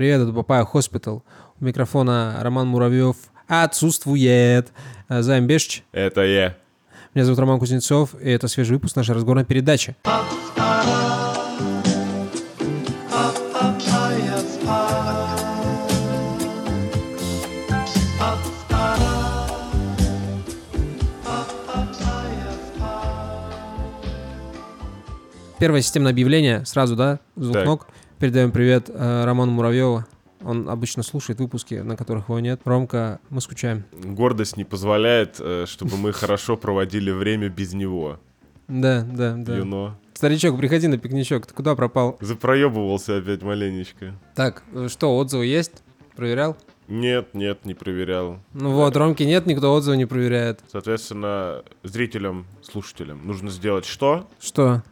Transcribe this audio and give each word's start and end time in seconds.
Привет, 0.00 0.22
это 0.22 0.32
Papaya 0.32 0.64
Hospital. 0.64 1.22
У 1.60 1.64
микрофона 1.66 2.38
Роман 2.40 2.68
Муравьев 2.68 3.16
отсутствует. 3.46 4.72
Э, 5.10 5.20
Займ 5.20 5.46
Бешич. 5.46 5.84
Это 5.92 6.22
я. 6.22 6.56
Меня 7.12 7.26
зовут 7.26 7.38
Роман 7.38 7.58
Кузнецов, 7.58 8.14
и 8.18 8.30
это 8.30 8.48
свежий 8.48 8.76
выпуск 8.76 8.96
нашей 8.96 9.14
разговорной 9.14 9.44
передачи. 9.44 9.94
Первое 25.58 25.82
системное 25.82 26.10
объявление, 26.10 26.64
сразу, 26.64 26.96
да, 26.96 27.20
звук 27.36 27.52
Так. 27.52 27.66
ног. 27.66 27.86
Передаем 28.20 28.52
привет 28.52 28.90
э, 28.90 29.24
Роману 29.24 29.50
Муравьеву. 29.52 30.04
Он 30.44 30.68
обычно 30.68 31.02
слушает 31.02 31.40
выпуски, 31.40 31.76
на 31.76 31.96
которых 31.96 32.28
его 32.28 32.38
нет. 32.38 32.60
Ромка, 32.66 33.18
мы 33.30 33.40
скучаем. 33.40 33.84
Гордость 33.92 34.58
не 34.58 34.64
позволяет, 34.64 35.36
э, 35.38 35.64
чтобы 35.66 35.96
мы 35.96 36.12
хорошо 36.12 36.58
проводили 36.58 37.10
время 37.10 37.48
без 37.48 37.72
него. 37.72 38.20
Да, 38.68 39.06
да, 39.10 39.36
да. 39.38 39.56
Юно. 39.56 39.98
Старичок, 40.12 40.58
приходи 40.58 40.86
на 40.86 40.98
пикничок. 40.98 41.46
Ты 41.46 41.54
куда 41.54 41.74
пропал? 41.74 42.18
Запроебывался 42.20 43.16
опять 43.16 43.40
маленечко. 43.40 44.12
Так, 44.34 44.64
э, 44.74 44.88
что, 44.90 45.16
отзывы 45.16 45.46
есть? 45.46 45.82
Проверял? 46.14 46.58
Нет, 46.88 47.32
нет, 47.32 47.64
не 47.64 47.72
проверял. 47.72 48.38
Ну 48.52 48.72
вот, 48.72 48.94
Ромки 48.98 49.22
нет, 49.22 49.46
никто 49.46 49.72
отзывы 49.72 49.96
не 49.96 50.04
проверяет. 50.04 50.60
Соответственно, 50.70 51.62
зрителям, 51.84 52.44
слушателям 52.60 53.26
нужно 53.26 53.48
сделать 53.48 53.86
что? 53.86 54.28
Что? 54.38 54.82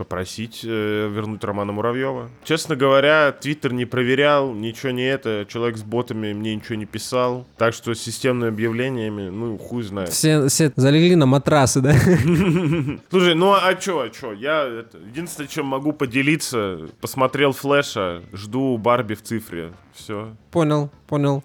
Попросить 0.00 0.62
э, 0.64 1.10
вернуть 1.12 1.44
Романа 1.44 1.72
Муравьева. 1.72 2.30
Честно 2.42 2.74
говоря, 2.74 3.32
Твиттер 3.32 3.74
не 3.74 3.84
проверял, 3.84 4.54
ничего 4.54 4.92
не 4.92 5.02
это. 5.06 5.44
Человек 5.46 5.76
с 5.76 5.82
ботами 5.82 6.32
мне 6.32 6.54
ничего 6.54 6.76
не 6.76 6.86
писал. 6.86 7.46
Так 7.58 7.74
что 7.74 7.92
с 7.92 8.00
системными 8.00 8.48
объявлениями, 8.50 9.28
ну, 9.28 9.58
хуй 9.58 9.82
знает. 9.82 10.08
Все, 10.08 10.48
все 10.48 10.72
залегли 10.74 11.16
на 11.16 11.26
матрасы, 11.26 11.82
да? 11.82 11.92
Слушай, 13.10 13.34
ну 13.34 13.52
а 13.52 13.74
чё, 13.74 14.00
а 14.00 14.08
чё? 14.08 14.32
Я 14.32 14.64
это, 14.64 14.96
единственное, 14.96 15.48
чем 15.48 15.66
могу 15.66 15.92
поделиться, 15.92 16.88
посмотрел 17.02 17.52
Флэша, 17.52 18.22
жду 18.32 18.78
Барби 18.78 19.12
в 19.12 19.22
цифре. 19.22 19.74
Все. 19.92 20.34
Понял, 20.50 20.90
понял. 21.08 21.44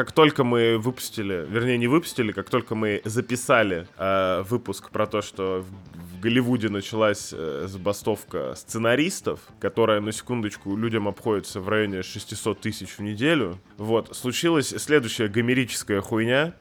Как 0.00 0.12
только 0.12 0.44
мы 0.44 0.78
выпустили, 0.78 1.44
вернее, 1.46 1.76
не 1.76 1.86
выпустили, 1.86 2.32
как 2.32 2.48
только 2.48 2.74
мы 2.74 3.02
записали 3.04 3.86
э, 3.98 4.42
выпуск 4.48 4.88
про 4.88 5.06
то, 5.06 5.20
что 5.20 5.62
в, 5.62 6.16
в 6.16 6.20
Голливуде 6.20 6.70
началась 6.70 7.34
э, 7.34 7.66
забастовка 7.68 8.54
сценаристов, 8.54 9.40
которая, 9.60 10.00
на 10.00 10.12
секундочку, 10.12 10.74
людям 10.74 11.06
обходится 11.06 11.60
в 11.60 11.68
районе 11.68 12.02
600 12.02 12.58
тысяч 12.62 12.96
в 12.96 13.00
неделю, 13.00 13.58
вот, 13.76 14.16
случилась 14.16 14.68
следующая 14.68 15.28
гомерическая 15.28 16.00
хуйня, 16.00 16.54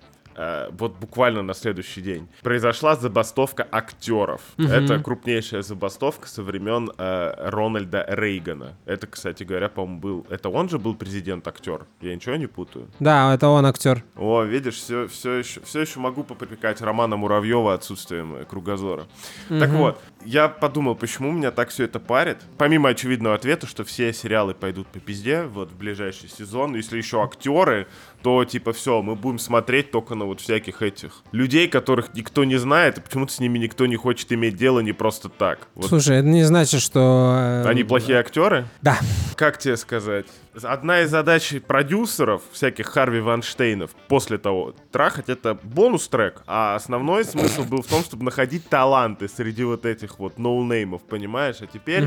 вот 0.72 0.96
буквально 0.98 1.42
на 1.42 1.54
следующий 1.54 2.02
день. 2.02 2.28
Произошла 2.42 2.96
забастовка 2.96 3.68
актеров. 3.72 4.42
Это 4.58 5.00
крупнейшая 5.00 5.62
забастовка 5.62 6.28
со 6.28 6.44
времен 6.44 6.92
э, 6.98 7.34
Рональда 7.50 8.06
Рейгана. 8.08 8.76
Это, 8.86 9.08
кстати 9.08 9.44
говоря, 9.44 9.70
по-моему, 9.70 10.00
был... 10.00 10.26
Это 10.30 10.50
он 10.50 10.70
же 10.70 10.80
был 10.80 10.96
президент-актер? 10.96 11.86
Я 12.02 12.16
ничего 12.16 12.36
не 12.36 12.48
путаю? 12.48 12.88
Да, 13.00 13.34
это 13.34 13.48
он 13.48 13.66
актер. 13.66 14.04
О, 14.16 14.44
видишь, 14.44 14.76
все, 14.76 15.08
все, 15.08 15.34
еще, 15.34 15.62
все 15.62 15.82
еще 15.82 16.00
могу 16.00 16.24
попрекать 16.24 16.82
Романа 16.82 17.18
Муравьева 17.18 17.74
отсутствием 17.74 18.36
э, 18.36 18.46
кругозора. 18.46 19.06
Так 19.50 19.70
вот, 19.72 20.00
я 20.26 20.48
подумал, 20.48 20.96
почему 20.96 21.32
меня 21.32 21.52
так 21.52 21.70
все 21.70 21.86
это 21.86 22.00
парит. 22.00 22.38
Помимо 22.58 22.90
очевидного 22.90 23.36
ответа, 23.36 23.68
что 23.68 23.84
все 23.84 24.14
сериалы 24.14 24.54
пойдут 24.54 24.88
по 24.88 25.00
пизде 25.00 25.44
вот 25.44 25.72
в 25.72 25.78
ближайший 25.78 26.30
сезон. 26.30 26.76
Если 26.76 26.98
еще 26.98 27.24
актеры, 27.24 27.88
то 28.22 28.44
типа 28.44 28.74
все, 28.74 29.02
мы 29.02 29.16
будем 29.16 29.40
смотреть 29.40 29.92
только 29.92 30.16
на 30.16 30.26
вот 30.26 30.42
всяких 30.42 30.82
этих 30.82 31.24
людей, 31.32 31.68
которых 31.68 32.14
никто 32.14 32.44
не 32.44 32.58
знает, 32.58 32.98
и 32.98 33.02
почему-то 33.02 33.34
с 33.34 33.40
ними 33.40 33.58
никто 33.58 33.86
не 33.86 33.96
хочет 33.96 34.32
иметь 34.34 34.56
дело 34.56 34.80
не 34.82 34.92
просто 34.92 35.30
так. 35.30 35.68
Вот 35.76 35.88
Слушай, 35.88 36.18
это 36.18 36.28
не 36.28 36.44
значит, 36.44 36.82
что... 36.82 37.64
э, 37.66 37.68
они 37.68 37.84
плохие 37.84 38.20
актеры? 38.20 38.66
Да. 38.82 38.98
Как 39.36 39.58
тебе 39.58 39.78
сказать? 39.78 40.26
Одна 40.66 41.02
из 41.02 41.10
задач 41.10 41.56
продюсеров, 41.68 42.42
всяких 42.52 42.88
Харви 42.88 43.20
Ванштейнов, 43.20 43.92
после 44.08 44.38
того, 44.38 44.74
трахать 44.92 45.30
это 45.30 45.58
бонус-трек, 45.62 46.42
а 46.48 46.76
основной 46.76 47.26
смысл 47.26 47.64
был 47.64 47.82
в 47.82 47.88
том, 47.88 48.04
чтобы 48.04 48.24
находить 48.26 48.68
таланты 48.68 49.28
среди 49.28 49.64
вот 49.64 49.86
этих 49.86 50.20
вот 50.20 50.38
ноунеймов, 50.38 51.02
понимаешь? 51.04 51.58
А 51.62 51.68
теперь. 51.68 52.06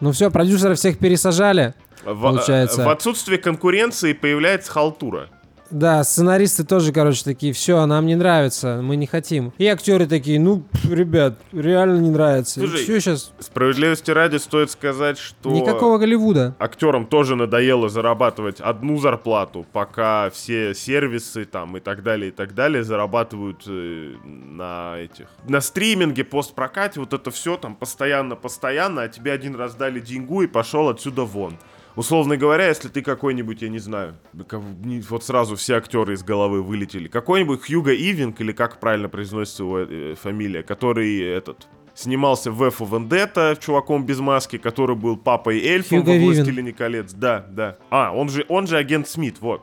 Ну 0.00 0.12
все, 0.12 0.30
продюсеры 0.30 0.74
всех 0.74 0.98
пересажали. 0.98 1.74
в, 2.04 2.22
получается. 2.22 2.84
в 2.84 2.88
отсутствии 2.88 3.36
конкуренции 3.36 4.14
появляется 4.14 4.72
халтура. 4.72 5.28
Да, 5.70 6.02
сценаристы 6.04 6.64
тоже, 6.64 6.92
короче, 6.92 7.22
такие, 7.24 7.52
все, 7.52 7.84
нам 7.86 8.06
не 8.06 8.16
нравится, 8.16 8.80
мы 8.82 8.96
не 8.96 9.06
хотим. 9.06 9.52
И 9.58 9.66
актеры 9.66 10.06
такие, 10.06 10.40
ну, 10.40 10.60
пф, 10.72 10.90
ребят, 10.90 11.38
реально 11.52 11.98
не 11.98 12.10
нравится. 12.10 12.60
Слушай, 12.60 12.82
все 12.82 13.00
сейчас, 13.00 13.32
Справедливости 13.38 14.10
ради 14.10 14.36
стоит 14.36 14.70
сказать, 14.70 15.18
что... 15.18 15.50
никакого 15.50 15.98
Голливуда. 15.98 16.54
актерам 16.58 17.06
тоже 17.06 17.36
надоело 17.36 17.88
зарабатывать 17.88 18.60
одну 18.60 18.98
зарплату, 18.98 19.64
пока 19.72 20.30
все 20.30 20.74
сервисы 20.74 21.44
там 21.44 21.76
и 21.76 21.80
так 21.80 22.02
далее, 22.02 22.28
и 22.28 22.32
так 22.32 22.54
далее 22.54 22.82
зарабатывают 22.82 23.62
э, 23.66 24.14
на 24.24 24.98
этих... 24.98 25.26
На 25.48 25.60
стриминге, 25.60 26.24
постпрокате, 26.24 27.00
вот 27.00 27.12
это 27.12 27.30
все 27.30 27.56
там 27.56 27.74
постоянно-постоянно, 27.76 29.02
а 29.02 29.08
тебе 29.08 29.32
один 29.32 29.54
раз 29.54 29.74
дали 29.74 30.00
деньгу 30.00 30.42
и 30.42 30.46
пошел 30.46 30.88
отсюда 30.88 31.22
вон. 31.22 31.56
Условно 31.96 32.36
говоря, 32.36 32.68
если 32.68 32.88
ты 32.88 33.02
какой-нибудь, 33.02 33.62
я 33.62 33.68
не 33.68 33.78
знаю, 33.78 34.14
вот 34.32 35.24
сразу 35.24 35.56
все 35.56 35.74
актеры 35.74 36.14
из 36.14 36.22
головы 36.22 36.62
вылетели, 36.62 37.08
какой-нибудь 37.08 37.66
Хьюго 37.66 37.92
Ивинг, 37.92 38.40
или 38.40 38.52
как 38.52 38.80
правильно 38.80 39.08
произносится 39.08 39.64
его 39.64 39.80
э, 39.80 40.14
фамилия, 40.20 40.62
который 40.62 41.20
этот 41.20 41.66
снимался 41.94 42.50
в 42.50 42.62
F 42.62 42.80
Вендетта, 42.80 43.56
чуваком 43.60 44.06
без 44.06 44.20
маски, 44.20 44.58
который 44.58 44.96
был 44.96 45.16
папой 45.16 45.60
эльфом 45.60 46.02
Хьюго 46.02 46.18
во. 46.18 46.24
«Властелине 46.24 46.72
колец». 46.72 47.12
Да, 47.12 47.44
да. 47.50 47.76
А, 47.90 48.12
он 48.14 48.28
же, 48.28 48.44
он 48.48 48.66
же 48.66 48.76
агент 48.76 49.08
Смит, 49.08 49.40
вот. 49.40 49.62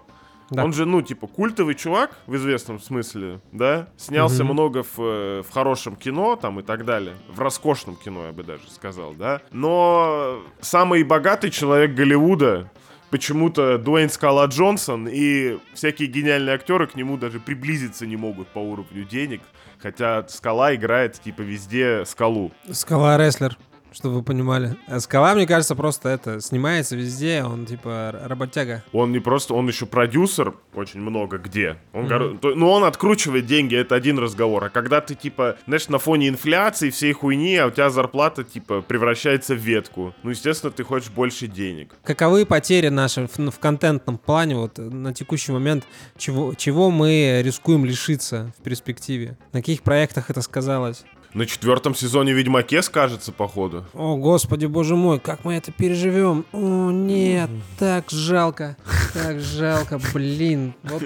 Да. 0.49 0.63
Он 0.63 0.73
же, 0.73 0.85
ну, 0.85 1.01
типа, 1.01 1.27
культовый 1.27 1.75
чувак, 1.75 2.17
в 2.25 2.35
известном 2.35 2.79
смысле, 2.79 3.41
да? 3.51 3.89
Снялся 3.97 4.43
много 4.43 4.83
в, 4.83 4.97
э, 4.97 5.43
в 5.43 5.51
хорошем 5.51 5.95
кино, 5.95 6.35
там, 6.35 6.59
и 6.59 6.63
так 6.63 6.85
далее. 6.85 7.15
В 7.27 7.39
роскошном 7.39 7.95
кино, 7.95 8.27
я 8.27 8.31
бы 8.31 8.43
даже 8.43 8.69
сказал, 8.69 9.13
да? 9.13 9.41
Но 9.51 10.41
самый 10.61 11.03
богатый 11.03 11.49
человек 11.49 11.93
Голливуда 11.93 12.71
почему-то 13.09 13.77
Дуэйн 13.77 14.09
Скала 14.09 14.45
Джонсон 14.45 15.07
и 15.09 15.57
всякие 15.73 16.07
гениальные 16.07 16.55
актеры 16.55 16.87
к 16.87 16.95
нему 16.95 17.17
даже 17.17 17.39
приблизиться 17.39 18.05
не 18.05 18.17
могут 18.17 18.47
по 18.49 18.59
уровню 18.59 19.03
денег. 19.03 19.41
Хотя 19.79 20.27
Скала 20.27 20.73
играет, 20.75 21.19
типа, 21.19 21.41
везде 21.41 22.03
Скалу. 22.05 22.51
Скала 22.71 23.17
рестлер, 23.17 23.57
чтобы 23.91 24.15
вы 24.15 24.23
понимали. 24.23 24.75
А 24.87 24.99
Скала, 24.99 25.33
мне 25.35 25.47
кажется, 25.47 25.75
просто 25.75 26.09
это, 26.09 26.41
снимается 26.41 26.95
везде, 26.95 27.43
он 27.43 27.65
типа 27.65 28.19
работяга. 28.25 28.83
Он 28.93 29.11
не 29.11 29.19
просто, 29.19 29.53
он 29.53 29.67
еще 29.67 29.85
продюсер 29.85 30.53
очень 30.73 30.99
много 30.99 31.37
где. 31.37 31.77
Он, 31.93 32.07
горо- 32.07 32.37
то- 32.37 32.55
ну, 32.55 32.69
он 32.69 32.83
откручивает 32.83 33.45
деньги, 33.45 33.75
это 33.75 33.95
один 33.95 34.19
разговор. 34.19 34.65
А 34.65 34.69
когда 34.69 35.01
ты, 35.01 35.15
типа, 35.15 35.57
знаешь, 35.65 35.87
на 35.89 35.97
фоне 35.99 36.29
инфляции, 36.29 36.89
всей 36.89 37.13
хуйни, 37.13 37.55
а 37.57 37.67
у 37.67 37.71
тебя 37.71 37.89
зарплата, 37.89 38.43
типа, 38.43 38.81
превращается 38.81 39.53
в 39.55 39.57
ветку. 39.59 40.13
Ну, 40.23 40.29
естественно, 40.31 40.71
ты 40.71 40.83
хочешь 40.83 41.09
больше 41.09 41.47
денег. 41.47 41.93
Каковы 42.03 42.45
потери 42.45 42.89
наши 42.89 43.27
в, 43.27 43.37
в 43.51 43.59
контентном 43.59 44.17
плане, 44.17 44.55
вот 44.55 44.79
э, 44.79 44.81
на 44.81 45.13
текущий 45.13 45.51
момент, 45.51 45.85
чего, 46.17 46.53
чего 46.53 46.91
мы 46.91 47.41
рискуем 47.43 47.85
лишиться 47.85 48.51
в 48.59 48.63
перспективе? 48.63 49.37
На 49.53 49.59
каких 49.61 49.81
проектах 49.81 50.29
это 50.29 50.41
сказалось? 50.41 51.03
На 51.33 51.45
четвертом 51.45 51.93
сезоне 51.93 52.33
Ведьмаке 52.33 52.81
скажется, 52.81 53.31
походу. 53.31 53.85
О, 53.93 54.15
господи, 54.15 54.65
боже 54.65 54.95
мой, 54.95 55.19
как 55.19 55.43
мы 55.45 55.55
это 55.55 55.71
переживем? 55.71 56.45
О, 56.51 56.89
нет, 56.89 57.49
так 57.79 58.09
жалко, 58.09 58.75
так 59.13 59.39
жалко, 59.39 59.99
блин. 60.13 60.73
Вот. 60.83 61.03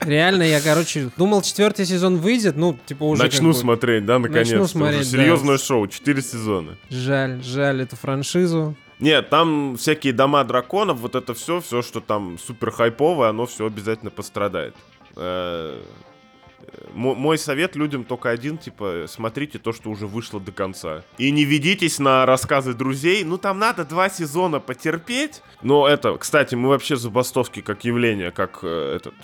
Реально, 0.00 0.42
я, 0.44 0.60
короче, 0.60 1.10
думал, 1.16 1.42
четвертый 1.42 1.84
сезон 1.86 2.16
выйдет, 2.16 2.56
ну, 2.56 2.76
типа 2.86 3.04
уже 3.04 3.22
Начну 3.22 3.48
как 3.50 3.56
бы- 3.56 3.60
смотреть, 3.60 4.06
да, 4.06 4.18
наконец-то. 4.18 4.60
Уже 4.62 4.68
смотреть, 4.68 5.12
да. 5.12 5.18
Серьезное 5.18 5.58
шоу, 5.58 5.86
четыре 5.88 6.22
сезона. 6.22 6.76
Жаль, 6.88 7.42
жаль 7.42 7.82
эту 7.82 7.96
франшизу. 7.96 8.74
Нет, 8.98 9.28
там 9.28 9.76
всякие 9.76 10.12
дома 10.12 10.42
драконов, 10.44 10.98
вот 10.98 11.14
это 11.14 11.34
все, 11.34 11.60
все, 11.60 11.82
что 11.82 12.00
там 12.00 12.38
супер 12.38 12.70
хайповое, 12.70 13.28
оно 13.28 13.44
все 13.46 13.66
обязательно 13.66 14.10
пострадает. 14.10 14.74
Мо- 16.92 17.14
Мой 17.14 17.38
совет 17.38 17.76
людям 17.76 18.04
только 18.04 18.30
один, 18.30 18.58
типа, 18.58 19.04
смотрите 19.08 19.58
то, 19.58 19.72
что 19.72 19.90
уже 19.90 20.06
вышло 20.06 20.40
до 20.40 20.52
конца. 20.52 21.02
И 21.18 21.30
не 21.30 21.44
ведитесь 21.44 21.98
на 21.98 22.26
рассказы 22.26 22.74
друзей. 22.74 23.24
Ну, 23.24 23.38
там 23.38 23.58
надо 23.58 23.84
два 23.84 24.08
сезона 24.08 24.60
потерпеть. 24.60 25.42
Но 25.62 25.86
это, 25.88 26.16
кстати, 26.18 26.54
мы 26.54 26.68
вообще 26.68 26.96
забастовки 26.96 27.60
как 27.60 27.84
явление, 27.84 28.30
как 28.30 28.60
э, 28.62 28.96
этот 28.96 29.14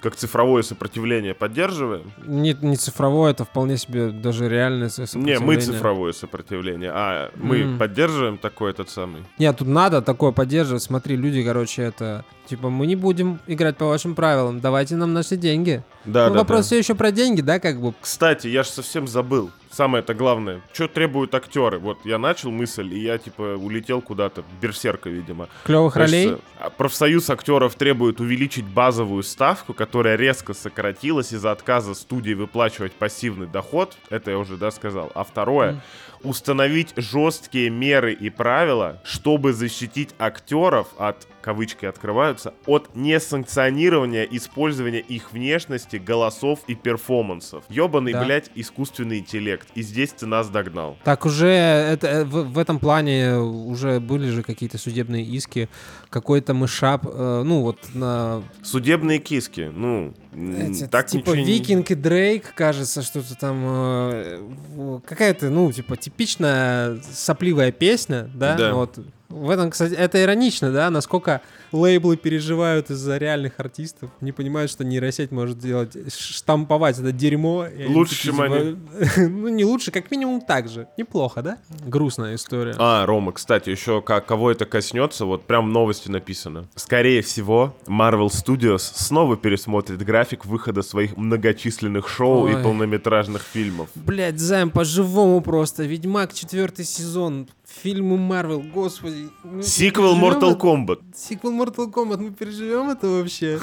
как 0.00 0.16
цифровое 0.16 0.62
сопротивление 0.62 1.34
поддерживаем. 1.34 2.12
Не, 2.24 2.56
не 2.60 2.76
цифровое, 2.76 3.32
это 3.32 3.44
вполне 3.44 3.76
себе 3.76 4.10
даже 4.10 4.48
реальное 4.48 4.88
со- 4.88 5.02
Не, 5.02 5.06
сопротивление. 5.06 5.46
мы 5.46 5.56
цифровое 5.60 6.12
сопротивление, 6.12 6.90
а 6.92 7.30
мы 7.36 7.60
М. 7.60 7.78
поддерживаем 7.78 8.38
такой 8.38 8.70
этот 8.70 8.88
самый. 8.90 9.22
Нет, 9.38 9.56
тут 9.58 9.68
надо 9.68 10.02
такое 10.02 10.32
поддерживать. 10.32 10.82
Смотри, 10.82 11.16
люди, 11.16 11.42
короче, 11.42 11.82
это... 11.82 12.24
Типа, 12.46 12.68
мы 12.68 12.86
не 12.86 12.96
будем 12.96 13.38
играть 13.46 13.76
по 13.76 13.86
вашим 13.86 14.14
правилам, 14.16 14.58
давайте 14.60 14.96
нам 14.96 15.12
наши 15.12 15.36
деньги. 15.36 15.84
Да, 16.04 16.28
ну, 16.28 16.34
да, 16.34 16.40
вопрос 16.40 16.60
да. 16.60 16.66
все 16.66 16.78
еще 16.78 16.94
про 16.96 17.12
деньги, 17.12 17.42
да, 17.42 17.60
как 17.60 17.80
бы? 17.80 17.94
Кстати, 18.00 18.48
я 18.48 18.64
же 18.64 18.70
совсем 18.70 19.06
забыл. 19.06 19.50
Самое 19.70 20.02
это 20.02 20.14
главное. 20.14 20.62
Что 20.72 20.88
требуют 20.88 21.34
актеры? 21.34 21.78
Вот 21.78 21.98
я 22.04 22.18
начал 22.18 22.50
мысль, 22.50 22.92
и 22.92 22.98
я 23.00 23.18
типа 23.18 23.56
улетел 23.56 24.02
куда-то. 24.02 24.42
Берсерка, 24.60 25.08
видимо. 25.08 25.48
Клевых 25.64 25.94
ролей? 25.94 26.38
А, 26.58 26.70
Профсоюз 26.70 27.30
актеров 27.30 27.76
требует 27.76 28.20
увеличить 28.20 28.64
базовую 28.64 29.22
ставку, 29.22 29.72
которая 29.72 30.16
резко 30.16 30.54
сократилась 30.54 31.32
из-за 31.32 31.52
отказа 31.52 31.94
студии 31.94 32.34
выплачивать 32.34 32.92
пассивный 32.92 33.46
доход. 33.46 33.96
Это 34.08 34.32
я 34.32 34.38
уже, 34.38 34.56
да, 34.56 34.72
сказал. 34.72 35.12
А 35.14 35.22
второе, 35.22 35.80
установить 36.22 36.92
жесткие 36.96 37.70
меры 37.70 38.12
и 38.12 38.30
правила, 38.30 39.00
чтобы 39.04 39.52
защитить 39.52 40.10
актеров 40.18 40.88
от, 40.98 41.26
кавычки 41.40 41.86
открываются, 41.86 42.54
от 42.66 42.94
несанкционирования 42.94 44.24
использования 44.24 45.00
их 45.00 45.32
внешности, 45.32 45.96
голосов 45.96 46.60
и 46.66 46.74
перформансов. 46.74 47.64
Ёбаный, 47.68 48.12
Да. 48.12 48.24
блядь, 48.24 48.50
искусственный 48.54 49.18
интеллект. 49.18 49.68
И 49.74 49.82
здесь 49.82 50.10
ты 50.10 50.26
нас 50.26 50.48
догнал. 50.48 50.96
Так 51.04 51.24
уже 51.26 51.48
это, 51.48 52.06
э, 52.06 52.24
в, 52.24 52.52
в 52.52 52.58
этом 52.58 52.78
плане 52.78 53.36
уже 53.38 54.00
были 54.00 54.28
же 54.30 54.42
какие-то 54.42 54.78
судебные 54.78 55.24
иски. 55.24 55.68
Какой-то 56.10 56.54
мышап, 56.54 57.06
э, 57.06 57.42
ну 57.44 57.62
вот 57.62 57.78
на... 57.94 58.42
Судебные 58.62 59.18
киски, 59.18 59.70
ну, 59.72 60.14
эти, 60.32 60.86
так 60.86 61.06
типа 61.06 61.30
ничего 61.30 61.44
Викинг 61.46 61.90
и 61.90 61.94
Дрейк, 61.94 62.54
кажется, 62.54 63.02
что-то 63.02 63.36
там... 63.36 63.64
э, 63.66 65.00
какая-то, 65.04 65.50
ну, 65.50 65.70
типа 65.72 65.96
типичная 65.96 67.00
сопливая 67.12 67.72
песня, 67.72 68.30
да? 68.34 68.54
Да. 68.56 68.74
Вот. 68.74 68.98
В 69.30 69.48
этом, 69.48 69.70
кстати, 69.70 69.94
это 69.94 70.20
иронично, 70.22 70.72
да, 70.72 70.90
насколько 70.90 71.40
лейблы 71.72 72.16
переживают 72.16 72.90
из-за 72.90 73.16
реальных 73.16 73.58
артистов, 73.58 74.10
не 74.20 74.32
понимают, 74.32 74.70
что 74.70 74.84
нейросеть 74.84 75.30
может 75.30 75.58
делать, 75.58 75.96
штамповать 76.12 76.98
это 76.98 77.12
дерьмо. 77.12 77.66
Лучше, 77.88 78.16
чем 78.16 78.40
они. 78.40 78.76
типа, 78.76 79.20
Ну, 79.28 79.48
не 79.48 79.64
лучше, 79.64 79.92
как 79.92 80.10
минимум 80.10 80.40
так 80.40 80.68
же. 80.68 80.88
Неплохо, 80.96 81.42
да? 81.42 81.58
Грустная 81.86 82.34
история. 82.34 82.74
А, 82.78 83.06
Рома, 83.06 83.32
кстати, 83.32 83.70
еще 83.70 84.02
как, 84.02 84.26
кого 84.26 84.50
это 84.50 84.66
коснется, 84.66 85.24
вот 85.24 85.46
прям 85.46 85.66
в 85.68 85.72
новости 85.72 86.08
написано. 86.08 86.66
Скорее 86.74 87.22
всего, 87.22 87.74
Marvel 87.86 88.26
Studios 88.28 88.80
снова 88.80 89.36
пересмотрит 89.36 90.02
график 90.02 90.44
выхода 90.44 90.82
своих 90.82 91.16
многочисленных 91.16 92.08
шоу 92.08 92.46
Ой. 92.46 92.52
и 92.52 92.62
полнометражных 92.62 93.42
фильмов. 93.42 93.88
Блять, 93.94 94.40
Займ, 94.40 94.70
по-живому 94.70 95.40
просто. 95.40 95.84
Ведьмак, 95.84 96.34
четвертый 96.34 96.84
сезон. 96.84 97.48
Фильмы 97.78 98.18
Марвел, 98.18 98.60
господи. 98.60 99.30
мы 99.42 99.62
Сиквел 99.62 100.16
Mortal? 100.16 100.58
Kombat. 100.58 101.00
Сиквел 101.14 101.52
Mortal 101.52 101.90
Kombat, 101.90 102.18
мы 102.18 102.30
переживем 102.30 102.90
это 102.90 103.06
вообще? 103.08 103.58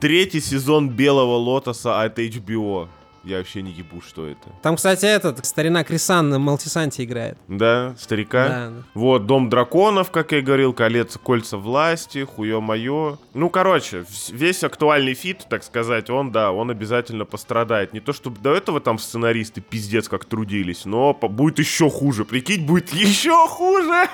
Третий 0.00 0.40
сезон 0.40 0.88
Белого 0.88 1.36
Лотоса 1.36 2.02
от 2.02 2.18
HBO. 2.18 2.88
Я 3.26 3.38
вообще 3.38 3.60
не 3.60 3.72
ебу, 3.72 4.00
что 4.00 4.24
это. 4.24 4.48
Там, 4.62 4.76
кстати, 4.76 5.04
этот, 5.04 5.44
старина 5.44 5.82
Крис 5.82 6.38
Молтисанти 6.38 7.02
играет. 7.02 7.36
Да, 7.48 7.96
старика? 7.98 8.48
Да. 8.48 8.72
Вот, 8.94 9.26
Дом 9.26 9.50
драконов, 9.50 10.12
как 10.12 10.30
я 10.30 10.38
и 10.38 10.42
говорил, 10.42 10.72
колец, 10.72 11.18
кольца 11.20 11.56
власти, 11.56 12.22
хуё 12.22 12.60
моё. 12.60 13.18
Ну, 13.34 13.50
короче, 13.50 14.04
весь 14.28 14.62
актуальный 14.62 15.14
feed, 15.14 15.44
так 15.50 15.64
сказать, 15.64 16.08
он, 16.08 16.30
да, 16.30 16.52
он 16.52 16.70
обязательно 16.70 17.24
пострадает. 17.24 17.92
Не 17.92 17.98
то, 17.98 18.12
чтобы 18.12 18.38
до 18.38 18.54
этого 18.54 18.80
там 18.80 18.96
сценаристы 18.96 19.60
пиздец 19.60 20.08
как 20.08 20.24
трудились, 20.24 20.84
но 20.84 21.12
будет 21.12 21.58
еще 21.58 21.90
хуже. 21.90 22.24
Прикинь, 22.24 22.64
будет 22.64 22.92
еще 22.92 23.48
хуже! 23.48 24.08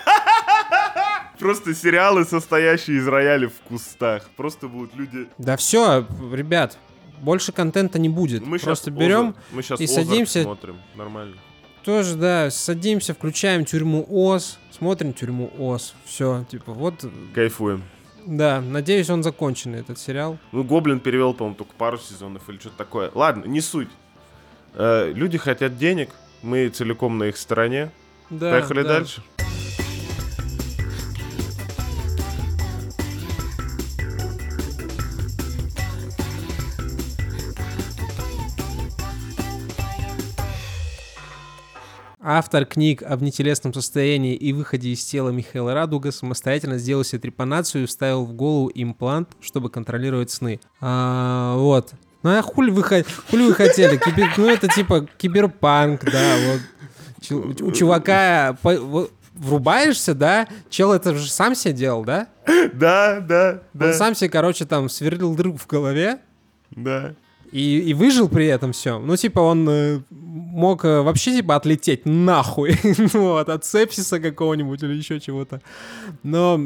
Просто 1.39 1.75
сериалы, 1.75 2.25
состоящие 2.25 2.97
из 2.97 3.07
роялей 3.07 3.49
в 3.49 3.61
кустах. 3.69 4.31
Просто 4.37 4.69
будут 4.69 4.95
люди... 4.95 5.29
Да 5.37 5.59
все, 5.59 6.07
ребят, 6.33 6.79
больше 7.23 7.53
контента 7.53 7.99
не 7.99 8.09
будет. 8.11 8.45
Мы 8.47 8.59
Просто 8.59 8.91
щас 8.91 8.99
берем, 8.99 9.21
Озарк- 9.31 9.35
мы 9.53 9.63
сейчас 9.63 9.81
и 9.81 9.87
садимся- 9.87 10.43
смотрим. 10.43 10.77
Нормально. 10.95 11.37
тоже, 11.85 12.17
да, 12.17 12.51
садимся, 12.51 13.15
включаем 13.15 13.65
тюрьму 13.65 14.07
Оз, 14.09 14.59
смотрим 14.71 15.13
тюрьму 15.15 15.51
Оз. 15.59 15.95
Все, 16.05 16.45
типа, 16.51 16.73
вот, 16.73 17.05
Кайфуем. 17.35 17.83
да, 18.27 18.61
надеюсь, 18.61 19.09
он 19.11 19.23
законченный, 19.23 19.81
этот 19.81 19.99
сериал. 19.99 20.39
Ну, 20.53 20.63
Гоблин 20.65 21.01
перевел, 21.01 21.33
по-моему, 21.35 21.57
только 21.57 21.73
пару 21.79 21.99
сезонов 21.99 22.49
или 22.49 22.59
что-то 22.59 22.77
такое. 22.77 23.11
Ладно, 23.15 23.47
не 23.47 23.61
суть. 23.61 23.89
Э, 24.75 25.11
люди 25.13 25.39
хотят 25.39 25.77
денег, 25.77 26.11
мы 26.43 26.69
целиком 26.69 27.19
на 27.19 27.25
их 27.25 27.37
стороне. 27.37 27.91
Да, 28.31 28.51
Поехали 28.53 28.83
да. 28.83 28.89
дальше. 28.89 29.23
Автор 42.25 42.65
книг 42.67 43.03
о 43.03 43.17
внетелесном 43.17 43.75
состоянии 43.75 44.37
и 44.37 44.53
выходе 44.53 44.91
из 44.91 45.05
тела 45.05 45.31
Михаила 45.31 45.75
Радуга 45.75 46.13
самостоятельно 46.13 46.79
сделал 46.79 47.03
себе 47.03 47.19
трепанацию 47.19 47.83
и 47.83 47.87
вставил 47.87 48.25
в 48.25 48.33
голову 48.33 48.71
имплант, 48.73 49.31
чтобы 49.41 49.71
контролировать 49.71 50.31
сны. 50.31 50.61
А, 50.81 51.57
вот. 51.57 51.93
Ну 52.23 52.31
а 52.39 52.41
хули 52.43 52.71
вы, 52.71 52.83
хули 52.85 53.43
вы 53.47 53.55
хотели? 53.55 53.99
Кибер- 53.99 54.35
ну 54.37 54.49
это 54.49 54.69
типа 54.69 55.09
киберпанк, 55.19 56.05
да, 56.05 56.37
вот. 56.47 57.61
У 57.61 57.73
чувака 57.73 58.57
по- 58.63 58.79
вот 58.79 59.13
врубаешься, 59.35 60.15
да? 60.15 60.47
Чел 60.71 60.93
это 60.93 61.17
же 61.17 61.29
сам 61.29 61.57
себе 61.57 61.75
делал, 61.75 62.05
да? 62.05 62.29
Да, 62.73 63.19
да, 63.21 63.63
Он 63.81 63.93
сам 63.95 64.15
себе, 64.15 64.31
короче, 64.31 64.65
там 64.65 64.89
сверлил 64.89 65.35
дырку 65.35 65.57
в 65.59 65.67
голове, 65.67 66.21
да. 66.71 67.15
И, 67.53 67.79
и 67.81 67.95
выжил 67.95 68.29
при 68.29 68.47
этом 68.47 68.73
все. 68.73 68.99
Ну, 68.99 69.17
типа, 69.17 69.41
он 69.41 69.69
э, 69.69 70.01
мог 70.11 70.85
э, 70.85 71.03
вообще, 71.03 71.33
типа, 71.37 71.57
отлететь 71.57 72.07
нахуй. 72.07 72.79
ну, 73.13 73.21
вот, 73.35 73.49
от 73.49 73.65
сепсиса 73.65 74.19
какого-нибудь 74.21 74.83
или 74.83 74.95
еще 74.95 75.21
чего-то. 75.21 75.61
Но 76.23 76.59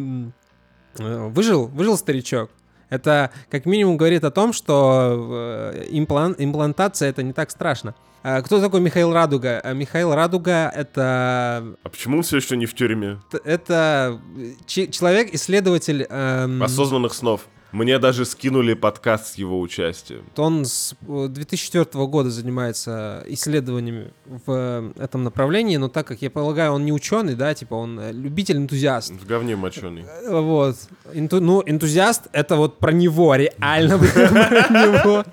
э, 0.99 1.29
выжил, 1.29 1.67
выжил 1.67 1.97
старичок. 1.99 2.51
Это 2.89 3.31
как 3.51 3.67
минимум 3.67 3.97
говорит 3.97 4.23
о 4.23 4.31
том, 4.31 4.53
что 4.53 5.73
имплан- 5.91 6.37
имплантация 6.39 7.09
это 7.11 7.25
не 7.25 7.33
так 7.33 7.51
страшно. 7.51 7.97
А 8.23 8.43
Кто 8.43 8.61
такой 8.61 8.81
Михаил 8.81 9.13
Радуга? 9.13 9.61
А 9.61 9.73
Михаил 9.73 10.15
Радуга 10.15 10.69
это 10.75 11.65
А 11.83 11.89
почему 11.89 12.19
он 12.19 12.23
все 12.23 12.37
еще 12.37 12.57
не 12.57 12.67
в 12.67 12.75
тюрьме? 12.75 13.19
это 13.45 14.21
че- 14.67 14.87
человек-исследователь. 14.89 16.07
эм, 16.09 16.63
Осознанных 16.63 17.13
снов. 17.15 17.47
Мне 17.73 17.99
даже 17.99 18.25
скинули 18.25 18.75
подкаст 18.75 19.27
с 19.27 19.35
его 19.35 19.61
участием. 19.61 20.25
Он 20.37 20.65
с 20.65 20.95
э, 21.07 21.27
2004 21.29 21.85
года 22.07 22.31
занимается 22.31 23.25
исследованиями 23.27 24.13
в 24.25 24.43
э, 24.47 24.93
этом 25.03 25.25
направлении, 25.25 25.77
но 25.77 25.89
так 25.89 26.07
как 26.07 26.23
я 26.23 26.31
полагаю, 26.31 26.73
он 26.73 26.85
не 26.85 26.93
ученый, 26.93 27.35
да, 27.35 27.53
типа 27.55 27.75
он 27.75 27.99
э, 27.99 28.13
любитель-энтузиаст. 28.13 29.13
В 29.13 29.27
говне 29.27 29.57
моченый. 29.57 30.05
Э, 30.23 30.41
Вот. 30.41 30.77
Инту- 31.13 31.41
ну, 31.41 31.63
энтузиаст— 31.67 32.29
это 32.33 32.57
вот 32.57 32.79
про 32.79 32.93
него, 32.93 33.35
реально 33.35 33.99
про 34.15 34.69
него. 34.71 35.25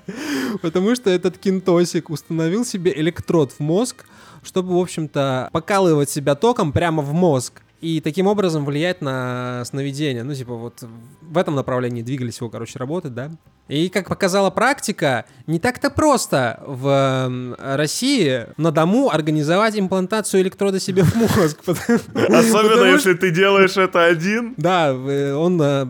Потому 0.60 0.94
что 0.96 1.10
этот 1.10 1.38
кинтосик 1.38 2.10
установил 2.10 2.64
себе 2.64 2.92
электрод 2.94 3.52
в 3.52 3.60
мозг, 3.60 4.04
чтобы, 4.42 4.74
в 4.76 4.78
общем-то, 4.78 5.48
покалывать 5.52 6.10
себя 6.10 6.34
током 6.34 6.72
прямо 6.72 7.02
в 7.02 7.12
мозг. 7.14 7.62
И 7.80 8.00
таким 8.00 8.26
образом 8.26 8.64
влиять 8.64 9.02
на 9.02 9.62
сновидение. 9.66 10.22
Ну, 10.22 10.34
типа, 10.34 10.54
вот 10.54 10.82
в 11.20 11.38
этом 11.38 11.54
направлении 11.54 12.02
двигались 12.02 12.38
его, 12.38 12.48
короче, 12.48 12.78
работы, 12.78 13.10
да. 13.10 13.30
И, 13.68 13.88
как 13.88 14.08
показала 14.08 14.50
практика, 14.50 15.24
не 15.46 15.58
так-то 15.58 15.90
просто 15.90 16.62
в 16.66 17.56
России 17.58 18.46
на 18.58 18.70
дому 18.70 19.10
организовать 19.10 19.78
имплантацию 19.78 20.42
электрода 20.42 20.78
себе 20.80 21.02
в 21.02 21.14
мозг. 21.14 21.60
Особенно, 21.66 22.84
если 22.84 23.14
ты 23.14 23.30
делаешь 23.30 23.76
это 23.76 24.04
один. 24.04 24.54
да, 24.58 24.90
э, 24.90 25.32
он 25.32 25.60
э, 25.62 25.86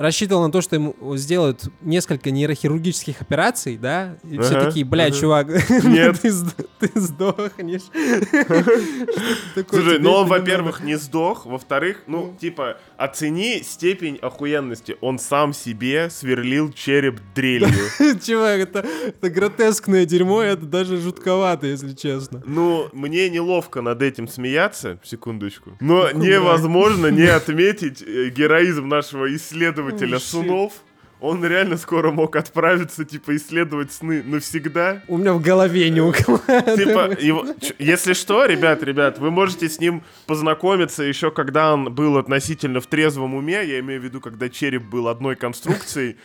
рассчитывал 0.00 0.42
на 0.44 0.50
то, 0.50 0.60
что 0.62 0.76
ему 0.76 0.96
сделают 1.16 1.64
несколько 1.82 2.30
нейрохирургических 2.30 3.20
операций, 3.20 3.76
да, 3.76 4.16
и 4.24 4.38
все 4.38 4.56
Ага, 4.56 4.64
такие, 4.66 4.84
блядь, 4.86 5.12
ага. 5.12 5.20
чувак, 5.20 5.46
Нет. 5.84 6.20
ты, 6.20 6.32
ты 6.80 7.00
сдохнешь. 7.00 7.82
Слушай, 9.68 9.96
тебе 9.96 9.98
ну 10.00 10.12
он, 10.12 10.26
во-первых, 10.26 10.80
не 10.82 10.96
сдох, 10.96 11.46
во-вторых, 11.46 12.02
ну, 12.06 12.34
типа, 12.40 12.78
оцени 12.96 13.62
степень 13.62 14.16
охуенности. 14.16 14.96
Он 15.00 15.18
сам 15.18 15.52
себе 15.52 16.08
сверлил 16.10 16.72
череп 16.72 17.20
дрелью. 17.34 17.68
Чувак, 18.24 18.60
это, 18.60 18.86
это 19.06 19.30
гротескное 19.30 20.04
дерьмо, 20.06 20.42
это 20.42 20.64
даже 20.66 20.96
жутковато, 20.96 21.66
если 21.66 21.92
честно. 21.94 22.42
Ну, 22.46 22.88
мне 22.92 23.28
неловко 23.28 23.82
над 23.82 24.02
этим 24.02 24.28
смеяться, 24.28 24.98
секундочку. 25.04 25.76
Но 25.80 26.08
Ну, 26.14 26.22
невозможно 26.22 27.08
не 27.08 27.26
отметить 27.26 28.02
э, 28.02 28.30
героизм 28.30 28.88
нашего 28.88 29.34
исследователя 29.96 30.18
снов. 30.18 30.72
он 31.20 31.44
реально 31.44 31.76
скоро 31.76 32.10
мог 32.10 32.34
отправиться, 32.36 33.04
типа, 33.04 33.36
исследовать 33.36 33.92
сны 33.92 34.22
навсегда. 34.22 35.02
У 35.06 35.18
меня 35.18 35.34
в 35.34 35.42
голове 35.42 35.90
не 35.90 36.00
укладывается. 36.00 36.76
Типа, 36.76 37.22
его, 37.22 37.46
если 37.78 38.14
что, 38.14 38.46
ребят, 38.46 38.82
ребят, 38.82 39.18
вы 39.18 39.30
можете 39.30 39.68
с 39.68 39.78
ним 39.78 40.02
познакомиться 40.26 41.02
еще 41.02 41.30
когда 41.30 41.74
он 41.74 41.92
был 41.94 42.16
относительно 42.16 42.80
в 42.80 42.86
трезвом 42.86 43.34
уме, 43.34 43.64
я 43.64 43.80
имею 43.80 44.00
в 44.00 44.04
виду, 44.04 44.20
когда 44.20 44.48
череп 44.48 44.82
был 44.84 45.08
одной 45.08 45.36
конструкцией, 45.36 46.16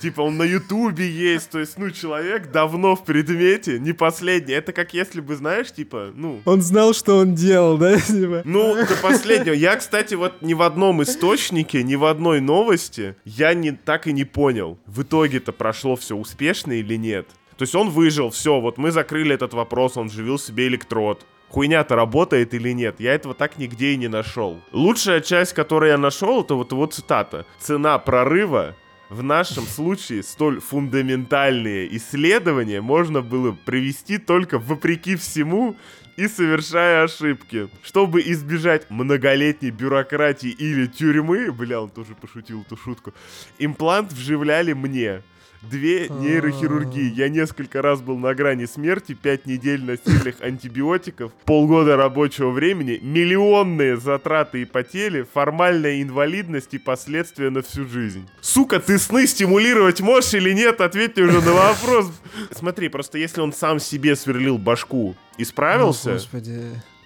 Типа 0.00 0.22
он 0.22 0.36
на 0.36 0.42
Ютубе 0.42 1.08
есть, 1.08 1.50
то 1.50 1.60
есть, 1.60 1.78
ну, 1.78 1.90
человек 1.90 2.50
давно 2.50 2.96
в 2.96 3.04
предмете, 3.04 3.78
не 3.78 3.92
последний. 3.92 4.52
Это 4.52 4.72
как 4.72 4.92
если 4.92 5.20
бы, 5.20 5.36
знаешь, 5.36 5.72
типа, 5.72 6.12
ну... 6.14 6.42
Он 6.44 6.62
знал, 6.62 6.94
что 6.94 7.18
он 7.18 7.34
делал, 7.34 7.78
да? 7.78 7.98
Типа. 8.00 8.42
Ну, 8.44 8.74
до 8.74 8.96
последнего. 9.02 9.54
Я, 9.54 9.76
кстати, 9.76 10.14
вот 10.14 10.42
ни 10.42 10.54
в 10.54 10.62
одном 10.62 11.02
источнике, 11.02 11.82
ни 11.82 11.94
в 11.94 12.04
одной 12.04 12.40
новости 12.40 13.16
я 13.24 13.54
не, 13.54 13.72
так 13.72 14.06
и 14.06 14.12
не 14.12 14.24
понял, 14.24 14.78
в 14.86 15.02
итоге-то 15.02 15.52
прошло 15.52 15.96
все 15.96 16.16
успешно 16.16 16.72
или 16.72 16.96
нет. 16.96 17.28
То 17.56 17.62
есть 17.62 17.74
он 17.74 17.90
выжил, 17.90 18.30
все, 18.30 18.60
вот 18.60 18.78
мы 18.78 18.90
закрыли 18.90 19.34
этот 19.34 19.54
вопрос, 19.54 19.96
он 19.96 20.10
живил 20.10 20.38
себе 20.38 20.66
электрод. 20.66 21.24
Хуйня-то 21.50 21.94
работает 21.94 22.52
или 22.52 22.70
нет? 22.70 22.96
Я 22.98 23.14
этого 23.14 23.32
так 23.32 23.58
нигде 23.58 23.92
и 23.92 23.96
не 23.96 24.08
нашел. 24.08 24.60
Лучшая 24.72 25.20
часть, 25.20 25.52
которую 25.52 25.92
я 25.92 25.98
нашел, 25.98 26.42
это 26.42 26.56
вот 26.56 26.72
его 26.72 26.86
цитата. 26.86 27.46
Цена 27.60 27.96
прорыва 27.98 28.74
в 29.10 29.22
нашем 29.22 29.64
случае 29.64 30.22
столь 30.22 30.60
фундаментальные 30.60 31.94
исследования 31.96 32.80
можно 32.80 33.20
было 33.22 33.52
провести 33.52 34.18
только 34.18 34.58
вопреки 34.58 35.16
всему 35.16 35.76
и 36.16 36.28
совершая 36.28 37.04
ошибки. 37.04 37.68
Чтобы 37.82 38.22
избежать 38.22 38.88
многолетней 38.90 39.70
бюрократии 39.70 40.50
или 40.50 40.86
тюрьмы, 40.86 41.52
бля, 41.52 41.82
он 41.82 41.90
тоже 41.90 42.14
пошутил 42.14 42.62
эту 42.62 42.76
шутку, 42.76 43.12
имплант 43.58 44.12
вживляли 44.12 44.72
мне. 44.72 45.22
Две 45.70 46.08
нейрохирургии. 46.08 47.12
Я 47.14 47.28
несколько 47.28 47.82
раз 47.82 48.00
был 48.00 48.18
на 48.18 48.34
грани 48.34 48.66
смерти, 48.66 49.14
пять 49.14 49.46
недель 49.46 49.84
насильных 49.84 50.40
антибиотиков, 50.40 51.32
полгода 51.44 51.96
рабочего 51.96 52.50
времени, 52.50 52.98
миллионные 53.02 53.96
затраты 53.96 54.62
и 54.62 54.64
потери, 54.64 55.26
формальная 55.32 56.02
инвалидность 56.02 56.74
и 56.74 56.78
последствия 56.78 57.50
на 57.50 57.62
всю 57.62 57.86
жизнь. 57.86 58.28
Сука, 58.40 58.80
ты 58.80 58.98
сны 58.98 59.26
стимулировать 59.26 60.00
можешь 60.00 60.34
или 60.34 60.52
нет? 60.52 60.80
Ответь 60.80 61.16
мне 61.16 61.26
уже 61.26 61.40
на 61.40 61.52
вопрос. 61.52 62.12
Смотри, 62.52 62.88
просто 62.88 63.18
если 63.18 63.40
он 63.40 63.52
сам 63.52 63.78
себе 63.80 64.16
сверлил 64.16 64.58
башку 64.58 65.14
и 65.38 65.44
справился... 65.44 66.10
О, 66.10 66.14
Господи. 66.14 66.60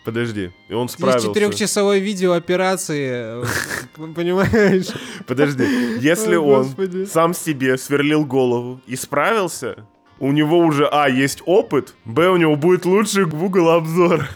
Подожди, 0.09 0.53
и 0.71 0.73
он 0.73 0.89
справился. 0.89 1.29
четырехчасовой 1.29 2.01
видео 2.01 2.33
операции, 2.33 3.45
понимаешь? 4.15 4.87
Подожди, 5.27 5.65
если 6.01 6.37
он 6.37 6.67
сам 7.07 7.35
себе 7.35 7.77
сверлил 7.77 8.25
голову 8.25 8.81
и 8.87 8.97
справился, 8.97 9.85
у 10.19 10.33
него 10.33 10.59
уже, 10.61 10.89
а, 10.91 11.11
есть 11.11 11.43
опыт, 11.45 11.95
б, 12.07 12.31
у 12.31 12.37
него 12.39 12.57
будет 12.57 12.87
лучший 12.87 13.27
Google 13.27 13.69
обзор. 13.69 14.27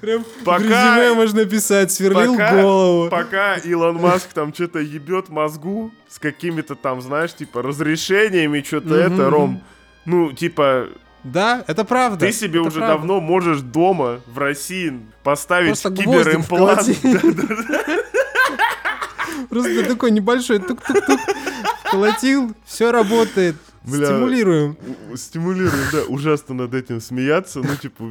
Прям 0.00 0.24
Пока- 0.44 0.58
в 0.58 0.62
резюме 0.62 1.14
можно 1.14 1.44
писать, 1.44 1.90
сверлил 1.90 2.34
Пока, 2.34 2.62
голову. 2.62 3.10
пока 3.10 3.56
Илон 3.56 3.96
Маск 3.96 4.32
там 4.32 4.54
что-то 4.54 4.78
ебет 4.78 5.28
мозгу 5.28 5.90
с 6.08 6.20
какими-то 6.20 6.76
там, 6.76 7.00
знаешь, 7.02 7.34
типа 7.34 7.62
разрешениями, 7.62 8.62
что-то 8.62 8.94
это, 8.94 9.28
Ром. 9.28 9.60
Ну, 10.04 10.32
типа, 10.32 10.86
Да, 11.32 11.64
это 11.66 11.84
правда. 11.84 12.26
ты 12.26 12.32
себе 12.32 12.60
это 12.60 12.68
уже 12.68 12.78
правда. 12.78 12.96
давно 12.96 13.20
можешь 13.20 13.60
дома 13.60 14.20
в 14.26 14.38
России 14.38 15.00
поставить 15.22 15.80
Просто 15.80 15.90
киберимплант. 15.90 16.86
Просто 19.50 19.84
такой 19.84 20.12
небольшой 20.12 20.60
тук-тук-тук. 20.60 21.20
Колотил, 21.90 22.54
все 22.64 22.90
работает. 22.90 23.56
Бля. 23.84 24.06
Стимулируем. 24.06 24.76
Стимулирует, 25.14 25.90
да, 25.92 26.02
ужасно 26.08 26.54
над 26.54 26.74
этим 26.74 27.00
смеяться, 27.00 27.60
ну, 27.60 27.76
типа... 27.76 28.04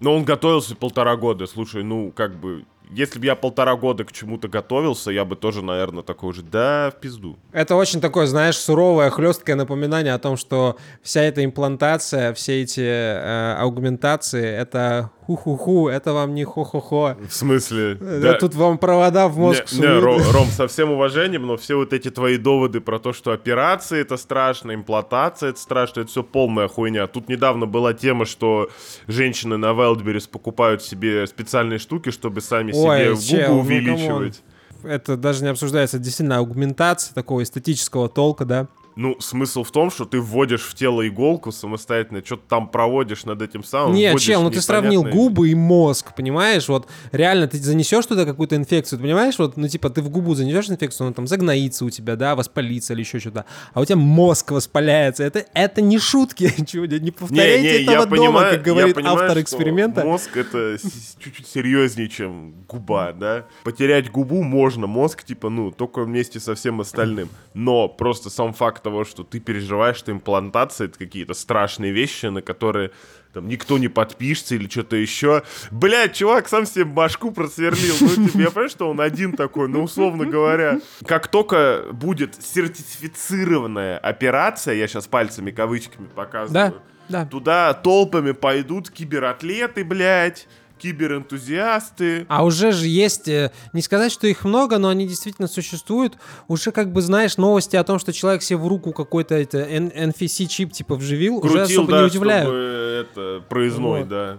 Но 0.00 0.16
он 0.16 0.24
готовился 0.24 0.76
полтора 0.76 1.16
года, 1.16 1.46
слушай, 1.46 1.82
ну, 1.82 2.10
как 2.10 2.34
бы... 2.34 2.64
Если 2.94 3.18
бы 3.18 3.26
я 3.26 3.34
полтора 3.34 3.74
года 3.76 4.04
к 4.04 4.12
чему-то 4.12 4.48
готовился, 4.48 5.10
я 5.10 5.24
бы 5.24 5.34
тоже, 5.34 5.64
наверное, 5.64 6.02
такой 6.02 6.34
же, 6.34 6.42
да, 6.42 6.90
в 6.90 7.00
пизду. 7.00 7.38
Это 7.52 7.74
очень 7.74 8.00
такое, 8.00 8.26
знаешь, 8.26 8.56
суровое, 8.56 9.08
хлесткое 9.08 9.56
напоминание 9.56 10.12
о 10.12 10.18
том, 10.18 10.36
что 10.36 10.76
вся 11.02 11.22
эта 11.22 11.42
имплантация, 11.42 12.34
все 12.34 12.62
эти 12.62 12.80
э, 12.80 13.54
аугментации, 13.58 14.44
это 14.46 15.10
ху-ху-ху, 15.26 15.88
это 15.88 16.12
вам 16.12 16.34
не 16.34 16.44
хо-хо-хо. 16.44 17.16
В 17.28 17.32
смысле? 17.32 17.94
Да. 17.94 18.34
Тут 18.34 18.54
вам 18.54 18.78
провода 18.78 19.28
в 19.28 19.38
мозг 19.38 19.64
Не, 19.72 19.78
не, 19.78 19.84
суют. 19.84 20.04
Ро- 20.04 20.32
Ром, 20.32 20.46
со 20.48 20.66
всем 20.66 20.90
уважением, 20.90 21.46
но 21.46 21.56
все 21.56 21.76
вот 21.76 21.92
эти 21.92 22.10
твои 22.10 22.36
доводы 22.36 22.80
про 22.80 22.98
то, 22.98 23.12
что 23.12 23.32
операции 23.32 24.00
это 24.00 24.16
страшно, 24.16 24.74
имплантация 24.74 25.50
это 25.50 25.60
страшно, 25.60 26.00
это 26.00 26.10
все 26.10 26.22
полная 26.22 26.68
хуйня. 26.68 27.06
Тут 27.06 27.28
недавно 27.28 27.66
была 27.66 27.94
тема, 27.94 28.24
что 28.24 28.68
женщины 29.06 29.56
на 29.56 29.72
Wildberries 29.72 30.28
покупают 30.28 30.82
себе 30.82 31.26
специальные 31.26 31.78
штуки, 31.78 32.10
чтобы 32.10 32.40
сами 32.40 32.72
Ой, 32.72 33.16
себе 33.16 33.46
губы 33.46 33.54
ну, 33.54 33.60
увеличивать. 33.60 34.42
Это 34.84 35.16
даже 35.16 35.44
не 35.44 35.50
обсуждается, 35.50 35.98
действительно 35.98 36.38
аугментация 36.38 37.14
такого 37.14 37.42
эстетического 37.42 38.08
толка, 38.08 38.44
да. 38.44 38.66
Ну, 38.96 39.16
смысл 39.20 39.64
в 39.64 39.70
том, 39.70 39.90
что 39.90 40.04
ты 40.04 40.20
вводишь 40.20 40.62
в 40.62 40.74
тело 40.74 41.06
иголку 41.06 41.52
самостоятельно, 41.52 42.22
что-то 42.24 42.42
там 42.48 42.68
проводишь 42.68 43.24
над 43.24 43.40
этим 43.40 43.64
самым. 43.64 43.94
Не, 43.94 44.10
вводишь 44.10 44.26
чел, 44.26 44.42
ну 44.42 44.50
ты 44.50 44.60
сравнил 44.60 45.02
губы 45.02 45.50
и 45.50 45.54
мозг, 45.54 46.14
понимаешь? 46.14 46.68
Вот 46.68 46.88
реально 47.10 47.48
ты 47.48 47.58
занесешь 47.58 48.06
туда 48.06 48.24
какую-то 48.24 48.56
инфекцию, 48.56 48.98
ты 48.98 49.04
понимаешь? 49.04 49.38
Вот, 49.38 49.56
ну 49.56 49.66
типа 49.68 49.90
ты 49.90 50.02
в 50.02 50.10
губу 50.10 50.34
занесешь 50.34 50.68
инфекцию, 50.68 51.06
она 51.06 51.14
там 51.14 51.26
загноится 51.26 51.84
у 51.84 51.90
тебя, 51.90 52.16
да, 52.16 52.36
воспалится 52.36 52.92
или 52.92 53.00
еще 53.00 53.18
что-то. 53.18 53.46
А 53.72 53.80
у 53.80 53.84
тебя 53.84 53.96
мозг 53.96 54.50
воспаляется. 54.50 55.24
Это, 55.24 55.46
это 55.54 55.80
не 55.80 55.98
шутки, 55.98 56.44
не 56.72 56.98
Не, 56.98 57.10
повторяйте 57.10 57.62
не, 57.62 57.82
этого 57.84 57.94
я 57.94 58.04
дома, 58.04 58.16
понимаю, 58.16 58.56
как 58.56 58.62
говорит 58.62 58.88
я 58.88 58.94
понимаю, 58.94 59.18
автор 59.18 59.40
эксперимента. 59.40 60.04
Мозг 60.04 60.36
это 60.36 60.76
чуть-чуть 61.18 61.46
серьезнее, 61.46 62.08
чем 62.08 62.54
губа, 62.68 63.12
да. 63.12 63.46
Потерять 63.64 64.10
губу 64.10 64.42
можно, 64.42 64.86
мозг 64.86 65.24
типа, 65.24 65.48
ну, 65.48 65.70
только 65.70 66.02
вместе 66.02 66.40
со 66.40 66.54
всем 66.54 66.80
остальным. 66.80 67.28
Но 67.54 67.88
просто 67.88 68.30
сам 68.30 68.52
факт 68.52 68.81
того, 68.82 69.04
что 69.04 69.24
ты 69.24 69.40
переживаешь, 69.40 69.96
что 69.96 70.12
имплантация 70.12 70.88
это 70.88 70.98
какие-то 70.98 71.34
страшные 71.34 71.92
вещи, 71.92 72.26
на 72.26 72.42
которые 72.42 72.90
там 73.32 73.48
никто 73.48 73.78
не 73.78 73.88
подпишется 73.88 74.54
или 74.54 74.68
что-то 74.68 74.96
еще. 74.96 75.42
Блядь, 75.70 76.14
чувак 76.14 76.48
сам 76.48 76.66
себе 76.66 76.84
башку 76.84 77.30
просверлил. 77.30 77.94
Ну, 78.00 78.26
типа, 78.26 78.38
я 78.38 78.46
понимаю, 78.50 78.68
что 78.68 78.90
он 78.90 79.00
один 79.00 79.32
такой, 79.32 79.68
но 79.68 79.82
условно 79.82 80.26
говоря, 80.26 80.80
как 81.06 81.28
только 81.28 81.86
будет 81.92 82.34
сертифицированная 82.42 83.98
операция, 83.98 84.74
я 84.74 84.86
сейчас 84.86 85.06
пальцами 85.06 85.50
кавычками 85.50 86.08
показываю, 86.14 86.72
Да, 86.72 86.82
да. 87.08 87.26
Туда 87.26 87.74
толпами 87.74 88.32
пойдут 88.32 88.90
кибератлеты, 88.90 89.84
блядь, 89.84 90.46
киберэнтузиасты. 90.82 92.26
А 92.28 92.44
уже 92.44 92.72
же 92.72 92.86
есть, 92.86 93.28
э, 93.28 93.50
не 93.72 93.82
сказать, 93.82 94.12
что 94.12 94.26
их 94.26 94.44
много, 94.44 94.78
но 94.78 94.88
они 94.88 95.06
действительно 95.06 95.48
существуют. 95.48 96.16
Уже 96.48 96.72
как 96.72 96.92
бы 96.92 97.00
знаешь 97.02 97.36
новости 97.36 97.76
о 97.76 97.84
том, 97.84 97.98
что 97.98 98.12
человек 98.12 98.42
себе 98.42 98.58
в 98.58 98.66
руку 98.66 98.92
какой-то 98.92 99.34
это 99.34 99.58
NFC-чип 99.58 100.72
типа 100.72 100.96
вживил, 100.96 101.38
уже 101.38 101.48
Крутил, 101.58 101.82
особо 101.82 101.92
да, 101.92 102.00
не 102.00 102.06
удивляют. 102.06 102.44
чтобы 102.46 103.06
это, 103.10 103.44
проездной, 103.48 104.00
Вот. 104.00 104.08
да. 104.08 104.38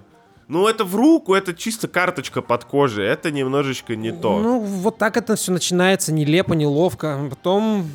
Ну, 0.53 0.67
это 0.67 0.83
в 0.83 0.95
руку, 0.95 1.33
это 1.33 1.55
чисто 1.55 1.88
карточка 1.88 2.43
под 2.43 2.63
кожей, 2.63 3.07
это 3.07 3.31
немножечко 3.31 3.95
не 3.95 4.12
то. 4.12 4.39
Ну, 4.39 4.60
вот 4.60 5.00
так 5.00 5.17
это 5.17 5.36
все 5.36 5.51
начинается 5.51 6.13
нелепо, 6.13 6.53
неловко. 6.53 7.25
Потом, 7.27 7.89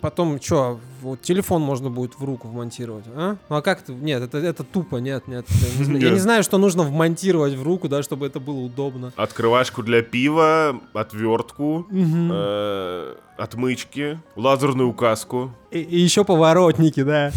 потом, 0.00 0.40
что, 0.40 0.78
вот 1.02 1.20
телефон 1.22 1.62
можно 1.62 1.90
будет 1.90 2.16
в 2.16 2.22
руку 2.22 2.46
вмонтировать, 2.46 3.06
а? 3.12 3.36
Ну, 3.48 3.56
а 3.56 3.60
как 3.60 3.82
это? 3.82 3.92
Нет, 3.92 4.22
это, 4.22 4.38
это 4.38 4.62
тупо, 4.62 4.98
нет, 4.98 5.26
нет. 5.26 5.46
Я 5.80 5.84
не. 5.84 6.00
Я 6.00 6.16
знаю, 6.18 6.44
что 6.44 6.58
нужно 6.58 6.84
вмонтировать 6.84 7.54
в 7.54 7.64
руку, 7.64 7.88
да, 7.88 8.04
чтобы 8.04 8.28
это 8.28 8.38
было 8.38 8.60
удобно. 8.60 9.12
Открывашку 9.16 9.82
для 9.82 10.02
пива, 10.02 10.80
отвертку, 10.92 11.88
э, 11.90 13.14
отмычки, 13.36 14.20
лазерную 14.36 14.90
указку. 14.90 15.50
И, 15.72 15.80
еще 15.80 16.24
поворотники, 16.24 17.02
да. 17.02 17.32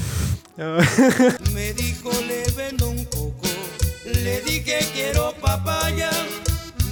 Le 4.30 4.42
dije 4.42 4.78
quiero 4.94 5.34
papaya. 5.42 6.12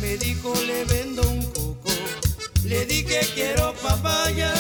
Me 0.02 0.18
dijo 0.18 0.52
le 0.66 0.86
vendo 0.86 1.22
un 1.30 1.42
coco, 1.54 1.92
le 2.66 2.84
dije 2.86 3.20
quiero 3.36 3.74
papaya. 3.84 4.52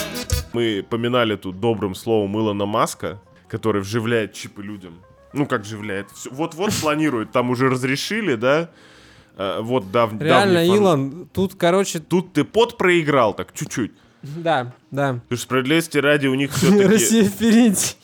Мы 0.54 0.84
поминали 0.88 1.36
тут 1.38 1.60
добрым 1.60 1.96
словом 1.96 2.38
Илона 2.38 2.68
Маска, 2.68 3.20
который 3.48 3.82
вживляет 3.82 4.34
чипы 4.34 4.62
людям. 4.62 4.94
Ну, 5.34 5.48
как 5.48 5.62
вживляет? 5.62 6.06
Вот-вот 6.30 6.72
планирует, 6.76 7.32
там 7.32 7.50
уже 7.50 7.68
разрешили, 7.68 8.36
да? 8.36 8.70
Э, 9.38 9.60
вот 9.62 9.92
дав- 9.92 10.14
Реально, 10.22 10.54
давний 10.60 10.76
Илон, 10.76 11.30
тут, 11.34 11.56
короче, 11.56 11.98
Тут 12.00 12.34
ты 12.34 12.44
под 12.44 12.78
проиграл, 12.78 13.34
так 13.34 13.54
чуть-чуть. 13.56 13.92
да, 14.22 14.72
да. 14.92 15.20
Ты 15.30 15.36
же 15.36 15.42
справедливости 15.42 15.98
ради 15.98 16.28
у 16.28 16.36
них 16.36 16.52
все-таки... 16.56 16.84
Россия 16.84 17.24
впереди. 17.24 17.96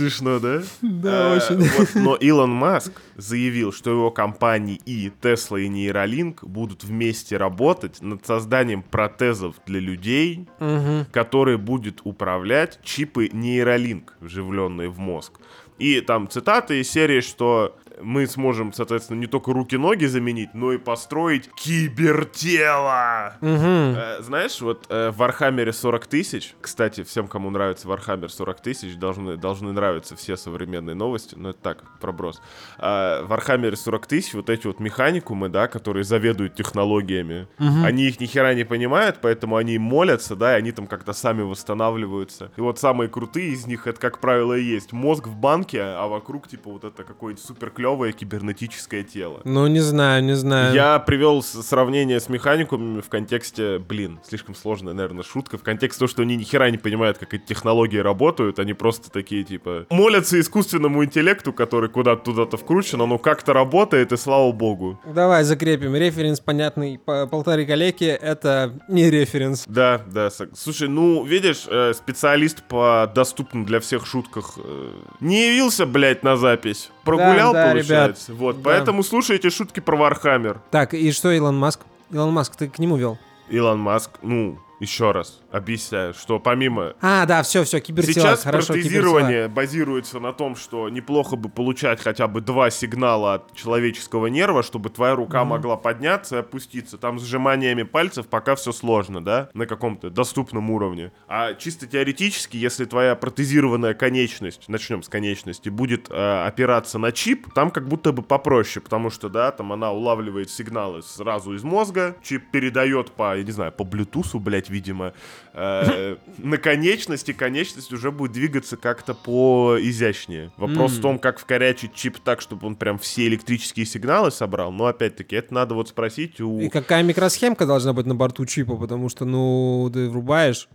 Смешно, 0.00 0.38
да? 0.38 0.62
Да, 0.82 1.34
Э, 1.34 1.36
очень. 1.36 1.68
вот, 1.78 1.88
но 1.94 2.14
Илон 2.16 2.50
Маск 2.50 2.92
заявил, 3.16 3.72
что 3.72 3.90
его 3.90 4.10
компании 4.10 4.80
и 4.86 5.10
Tesla 5.20 5.60
и 5.60 5.68
Neuralink 5.68 6.38
будут 6.42 6.84
вместе 6.84 7.36
работать 7.36 8.00
над 8.02 8.26
созданием 8.26 8.82
протезов 8.82 9.56
для 9.66 9.80
людей, 9.80 10.46
Мгм. 10.58 11.06
который 11.12 11.56
будет 11.58 12.00
управлять 12.04 12.78
чипы 12.82 13.28
нейролинк, 13.32 14.14
вживленные 14.20 14.88
в 14.88 14.98
мозг. 14.98 15.34
И 15.78 16.00
там 16.02 16.28
цитаты 16.28 16.80
из 16.80 16.90
серии, 16.90 17.20
что 17.20 17.74
мы 18.02 18.26
сможем, 18.26 18.72
соответственно, 18.72 19.18
не 19.18 19.26
только 19.26 19.52
руки-ноги 19.52 20.06
заменить, 20.06 20.54
но 20.54 20.72
и 20.72 20.78
построить 20.78 21.50
кибертело. 21.54 23.34
Мгм. 23.40 23.94
Э, 23.96 24.22
знаешь, 24.22 24.60
вот 24.60 24.86
э, 24.88 25.10
в 25.10 25.16
Warhammer 25.16 25.66
е 25.66 25.72
40 25.72 26.06
тысяч, 26.06 26.54
кстати, 26.60 27.02
всем, 27.04 27.28
кому 27.28 27.50
нравится 27.50 27.88
Warhammer 27.88 28.30
40 28.30 28.60
тысяч, 28.60 28.96
должны, 28.96 29.36
должны 29.36 29.72
нравиться 29.72 30.16
все 30.16 30.36
современные 30.36 30.94
новости, 30.94 31.34
но 31.36 31.50
это 31.50 31.58
так, 31.60 31.84
проброс. 32.00 32.40
А, 32.78 33.22
в 33.24 33.28
Warhammer 33.28 33.71
е 33.71 33.76
40 33.76 34.06
тысяч 34.06 34.34
вот 34.34 34.50
эти 34.50 34.66
вот 34.66 34.80
механикумы, 34.80 35.48
да, 35.48 35.68
которые 35.68 36.04
заведуют 36.04 36.54
технологиями, 36.54 37.48
они 37.58 38.04
их 38.04 38.20
ни 38.20 38.26
хера 38.26 38.54
не 38.54 38.64
понимают, 38.64 39.18
поэтому 39.20 39.56
они 39.56 39.78
молятся, 39.78 40.36
да, 40.36 40.54
и 40.54 40.58
они 40.58 40.72
там 40.72 40.86
как-то 40.86 41.12
сами 41.12 41.42
восстанавливаются. 41.42 42.50
И 42.56 42.60
вот 42.60 42.78
самые 42.78 43.08
крутые 43.08 43.50
из 43.50 43.66
них, 43.66 43.86
это, 43.86 44.00
как 44.00 44.20
правило, 44.20 44.54
и 44.54 44.62
есть 44.62 44.92
мозг 44.92 45.26
в 45.26 45.36
банке, 45.36 45.80
а 45.82 46.06
вокруг, 46.06 46.48
типа, 46.48 46.70
вот 46.70 46.84
это 46.84 47.04
какое-нибудь 47.04 47.44
супер 47.44 47.70
клевое 47.90 48.12
кибернетическое 48.12 49.02
тело. 49.02 49.40
Ну, 49.44 49.66
не 49.66 49.80
знаю, 49.80 50.22
не 50.24 50.34
знаю. 50.34 50.74
Я 50.74 50.98
привел 50.98 51.42
сравнение 51.42 52.20
с 52.20 52.28
механикумами 52.28 53.00
в 53.00 53.08
контексте, 53.08 53.78
блин, 53.78 54.20
слишком 54.26 54.54
сложная, 54.54 54.94
наверное, 54.94 55.24
шутка, 55.24 55.58
в 55.58 55.62
контексте 55.62 56.00
того, 56.00 56.08
что 56.08 56.22
они 56.22 56.36
ни 56.36 56.44
хера 56.44 56.70
не 56.70 56.78
понимают, 56.78 57.18
как 57.18 57.34
эти 57.34 57.44
технологии 57.44 57.98
работают, 57.98 58.58
они 58.58 58.74
просто 58.74 59.10
такие, 59.10 59.44
типа, 59.44 59.86
молятся 59.90 60.40
искусственному 60.40 61.04
интеллекту, 61.04 61.52
который 61.52 61.88
куда-то 61.88 62.24
туда-то 62.24 62.56
вкручен, 62.56 63.00
оно 63.00 63.18
как-то 63.18 63.52
работает, 63.52 64.12
и 64.12 64.16
слава 64.16 64.52
богу. 64.52 64.98
Давай 65.04 65.44
закрепим. 65.44 65.94
Референс 65.94 66.40
понятный 66.40 66.98
по 66.98 67.26
полторы 67.26 67.66
калеки. 67.66 68.04
Это 68.04 68.72
не 68.88 69.10
референс. 69.10 69.64
Да, 69.66 70.02
да. 70.06 70.30
Слушай, 70.54 70.88
ну, 70.88 71.24
видишь, 71.24 71.64
э, 71.68 71.92
специалист 71.94 72.62
по 72.62 73.10
доступным 73.14 73.64
для 73.64 73.80
всех 73.80 74.06
шутках 74.06 74.54
э, 74.56 74.92
не 75.20 75.48
явился, 75.48 75.86
блядь, 75.86 76.22
на 76.22 76.36
запись. 76.36 76.90
Прогулял, 77.16 77.52
да, 77.52 77.70
получается. 77.72 78.34
Вот, 78.34 78.56
Да. 78.56 78.62
поэтому 78.64 79.02
слушайте 79.02 79.50
шутки 79.50 79.80
про 79.80 79.96
Warhammer. 79.96 80.60
Так, 80.70 80.94
и 80.94 81.10
что 81.12 81.30
Илон 81.30 81.58
Маск? 81.58 81.80
Илон 82.10 82.32
Маск, 82.32 82.56
ты 82.56 82.68
к 82.68 82.78
нему 82.78 82.96
вел? 82.96 83.18
Илон 83.48 83.78
Маск, 83.80 84.10
ну, 84.22 84.58
еще 84.80 85.12
раз 85.12 85.40
объясняю, 85.50 86.14
что 86.14 86.40
помимо 86.40 86.94
А, 87.00 87.26
да, 87.26 87.42
все, 87.42 87.64
все, 87.64 87.80
кибертела. 87.80 88.12
Сейчас 88.14 88.44
Хорошо, 88.44 88.72
протезирование 88.72 89.48
базируется 89.48 90.20
на 90.20 90.32
том, 90.32 90.56
что 90.56 90.88
неплохо 90.88 91.36
бы 91.36 91.48
получать 91.48 92.00
хотя 92.00 92.26
бы 92.26 92.40
два 92.40 92.70
сигнала 92.70 93.34
от 93.34 93.54
человеческого 93.54 94.26
нерва, 94.26 94.62
чтобы 94.62 94.90
твоя 94.90 95.14
рука 95.14 95.44
могла 95.44 95.76
подняться 95.76 96.36
и 96.36 96.38
опуститься. 96.40 96.98
Там 96.98 97.18
с 97.18 97.24
сжиманиями 97.24 97.82
пальцев 97.82 98.26
пока 98.28 98.56
все 98.56 98.72
сложно, 98.72 99.22
да, 99.22 99.50
на 99.54 99.66
каком-то 99.66 100.10
доступном 100.10 100.70
уровне. 100.70 101.12
А 101.28 101.54
чисто 101.54 101.86
теоретически, 101.86 102.56
если 102.56 102.86
твоя 102.86 103.14
протезированная 103.14 103.94
конечность, 103.94 104.68
начнем 104.68 105.02
с 105.02 105.08
конечности, 105.08 105.68
будет 105.68 106.08
э, 106.10 106.46
опираться 106.46 106.98
на 106.98 107.12
чип, 107.12 107.52
там 107.54 107.70
как 107.70 107.86
будто 107.88 108.12
бы 108.12 108.22
попроще, 108.22 108.82
потому 108.82 109.10
что, 109.10 109.28
да, 109.28 109.50
там 109.50 109.72
она 109.72 109.92
улавливает 109.92 110.50
сигналы 110.50 111.02
сразу 111.02 111.54
из 111.54 111.62
мозга, 111.62 112.16
чип 112.22 112.50
передает 112.50 113.10
по, 113.12 113.36
я 113.36 113.44
не 113.44 113.52
знаю, 113.52 113.72
по 113.72 113.82
Bluetooth, 113.82 114.38
блядь, 114.38 114.69
видимо, 114.70 115.12
э, 115.52 116.16
на 116.38 116.56
конечности, 116.56 117.32
конечность 117.32 117.92
уже 117.92 118.10
будет 118.10 118.32
двигаться 118.32 118.76
как-то 118.76 119.14
по 119.14 119.76
изящнее. 119.78 120.52
Вопрос 120.56 120.92
в 120.92 121.02
том, 121.02 121.18
как 121.18 121.38
вкорячить 121.38 121.94
чип 121.94 122.18
так, 122.20 122.40
чтобы 122.40 122.66
он 122.66 122.76
прям 122.76 122.98
все 122.98 123.26
электрические 123.26 123.84
сигналы 123.84 124.30
собрал. 124.30 124.72
Но 124.72 124.86
опять-таки, 124.86 125.36
это 125.36 125.52
надо 125.52 125.74
вот 125.74 125.88
спросить 125.88 126.40
у... 126.40 126.60
И 126.60 126.68
какая 126.68 127.02
микросхемка 127.02 127.66
должна 127.66 127.92
быть 127.92 128.06
на 128.06 128.14
борту 128.14 128.46
чипа, 128.46 128.76
потому 128.76 129.08
что, 129.08 129.24
ну, 129.24 129.90
ты 129.92 130.08
врубаешь. 130.08 130.68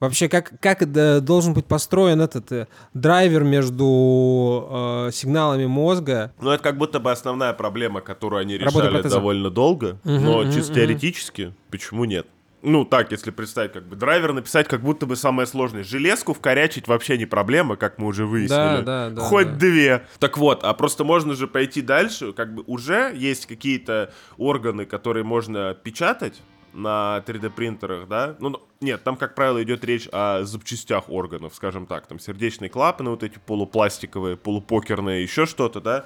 Вообще, 0.00 0.28
как, 0.28 0.52
как 0.60 0.90
должен 1.24 1.54
быть 1.54 1.66
построен 1.66 2.20
этот 2.20 2.52
э, 2.52 2.68
драйвер 2.94 3.42
между 3.42 4.68
э, 4.70 5.10
сигналами 5.12 5.66
мозга? 5.66 6.32
Ну, 6.40 6.50
это 6.50 6.62
как 6.62 6.78
будто 6.78 7.00
бы 7.00 7.10
основная 7.10 7.52
проблема, 7.52 8.00
которую 8.00 8.40
они 8.40 8.56
решали 8.56 9.02
довольно 9.02 9.50
долго. 9.50 9.98
Мгм, 10.04 10.24
но 10.24 10.38
мгм, 10.42 10.52
чисто 10.52 10.72
мгм. 10.72 10.80
теоретически, 10.80 11.54
почему 11.70 12.04
нет? 12.04 12.28
Ну, 12.62 12.84
так, 12.84 13.12
если 13.12 13.30
представить, 13.30 13.72
как 13.72 13.86
бы 13.86 13.94
драйвер 13.94 14.32
написать, 14.32 14.66
как 14.66 14.80
будто 14.80 15.06
бы 15.06 15.14
самое 15.14 15.46
сложное. 15.46 15.84
Железку 15.84 16.34
вкорячить 16.34 16.88
вообще 16.88 17.16
не 17.16 17.26
проблема, 17.26 17.76
как 17.76 17.98
мы 17.98 18.06
уже 18.06 18.26
выяснили. 18.26 18.82
Да, 18.82 18.82
да, 18.82 19.10
да, 19.10 19.22
Хоть 19.22 19.52
да. 19.52 19.56
две. 19.56 20.06
Так 20.18 20.38
вот, 20.38 20.64
а 20.64 20.74
просто 20.74 21.04
можно 21.04 21.34
же 21.34 21.46
пойти 21.46 21.82
дальше. 21.82 22.32
Как 22.32 22.54
бы 22.54 22.64
уже 22.66 23.12
есть 23.14 23.46
какие-то 23.46 24.12
органы, 24.36 24.86
которые 24.86 25.24
можно 25.24 25.74
печатать 25.74 26.42
на 26.72 27.22
3D 27.26 27.50
принтерах, 27.50 28.08
да? 28.08 28.36
Ну, 28.40 28.50
ну, 28.50 28.60
нет, 28.80 29.02
там, 29.02 29.16
как 29.16 29.34
правило, 29.34 29.60
идет 29.62 29.84
речь 29.84 30.08
о 30.12 30.44
запчастях 30.44 31.08
органов, 31.08 31.52
скажем 31.54 31.86
так. 31.86 32.06
Там 32.06 32.20
сердечные 32.20 32.68
клапаны, 32.68 33.10
вот 33.10 33.24
эти 33.24 33.38
полупластиковые, 33.44 34.36
полупокерные, 34.36 35.22
еще 35.22 35.46
что-то, 35.46 35.80
да? 35.80 36.04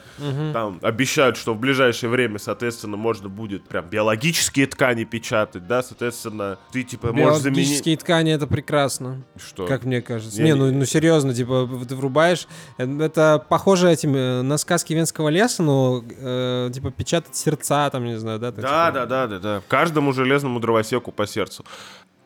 Там 0.53 0.79
обещают, 0.83 1.37
что 1.37 1.53
в 1.55 1.59
ближайшее 1.59 2.09
время, 2.09 2.39
соответственно, 2.39 2.97
можно 2.97 3.29
будет 3.29 3.69
прям 3.69 3.87
биологические 3.87 4.67
ткани 4.67 5.05
печатать, 5.05 5.67
да? 5.67 5.83
Соответственно, 5.83 6.59
ты, 6.73 6.83
типа, 6.83 7.13
можешь 7.13 7.43
заменить... 7.43 7.59
Биологические 7.67 7.97
ткани 7.99 8.33
это 8.33 8.47
прекрасно, 8.47 9.23
Что? 9.37 9.67
как 9.67 9.85
мне 9.85 10.01
кажется. 10.01 10.41
Не, 10.43 10.53
Не, 10.53 10.55
ну, 10.55 10.73
ну 10.73 10.85
серьезно, 10.87 11.35
типа, 11.35 11.69
ты 11.87 11.95
врубаешь. 11.95 12.49
э, 12.79 13.03
Это 13.03 13.45
похоже 13.49 13.91
этим 13.91 14.15
э, 14.17 14.43
на 14.43 14.57
сказки 14.57 14.95
Венского 14.95 15.29
леса, 15.29 15.63
но 15.63 16.03
э, 16.09 16.71
типа 16.73 16.91
печатать 16.91 17.37
сердца, 17.37 17.91
там, 17.91 18.05
не 18.05 18.19
знаю, 18.19 18.39
да? 18.39 18.53
так 18.53 18.63
Да, 18.63 18.87
типа. 18.87 18.93
да, 18.93 19.07
да, 19.07 19.27
да, 19.27 19.39
да. 19.39 19.63
Каждому 19.69 20.13
железному 20.13 20.61
дровосеку 20.61 21.13
по 21.13 21.27
сердцу. 21.27 21.65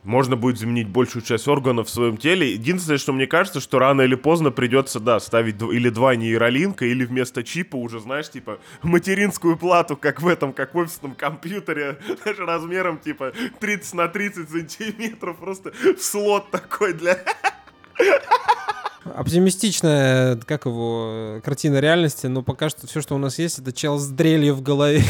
Можно 0.07 0.37
будет 0.37 0.57
заменить 0.57 0.89
большую 0.89 1.23
часть 1.23 1.49
органов 1.49 1.89
в 1.89 1.91
своем 1.91 2.17
теле. 2.17 2.53
Единственное, 2.53 2.97
что 2.97 3.13
мне 3.13 3.27
кажется, 3.27 3.61
что 3.61 3.81
рано 3.81 4.03
или 4.03 4.15
поздно 4.15 4.53
придется, 4.53 5.01
да, 5.01 5.19
ставить 5.19 5.61
или 5.61 5.89
два 5.89 6.15
нейролинка, 6.15 6.87
или 6.87 7.05
вместо 7.05 7.43
чипа 7.43 7.75
уже, 7.75 7.99
знаешь, 7.99 8.31
типа, 8.31 8.61
материнскую 8.83 9.57
плату, 9.57 9.97
как 9.97 10.23
в 10.23 10.29
этом, 10.29 10.53
как 10.53 10.75
в 10.75 10.79
офисном 10.79 11.17
компьютере, 11.17 11.99
знаешь, 12.23 12.39
размером, 12.39 12.99
типа, 12.99 13.33
30 13.59 13.95
на 13.95 14.07
30 14.07 14.49
сантиметров, 14.49 15.39
просто 15.39 15.73
в 15.73 16.01
слот 16.01 16.53
такой 16.53 16.93
для... 16.93 17.19
Оптимистичная, 19.15 20.37
как 20.37 20.67
его, 20.67 21.41
картина 21.45 21.81
реальности, 21.81 22.27
но 22.27 22.43
пока 22.43 22.69
что 22.69 22.87
все, 22.87 23.01
что 23.01 23.15
у 23.15 23.19
нас 23.19 23.39
есть, 23.39 23.59
это 23.59 23.73
чел 23.73 23.99
с 23.99 24.09
дрелью 24.09 24.55
в 24.55 24.63
голове. 24.63 25.03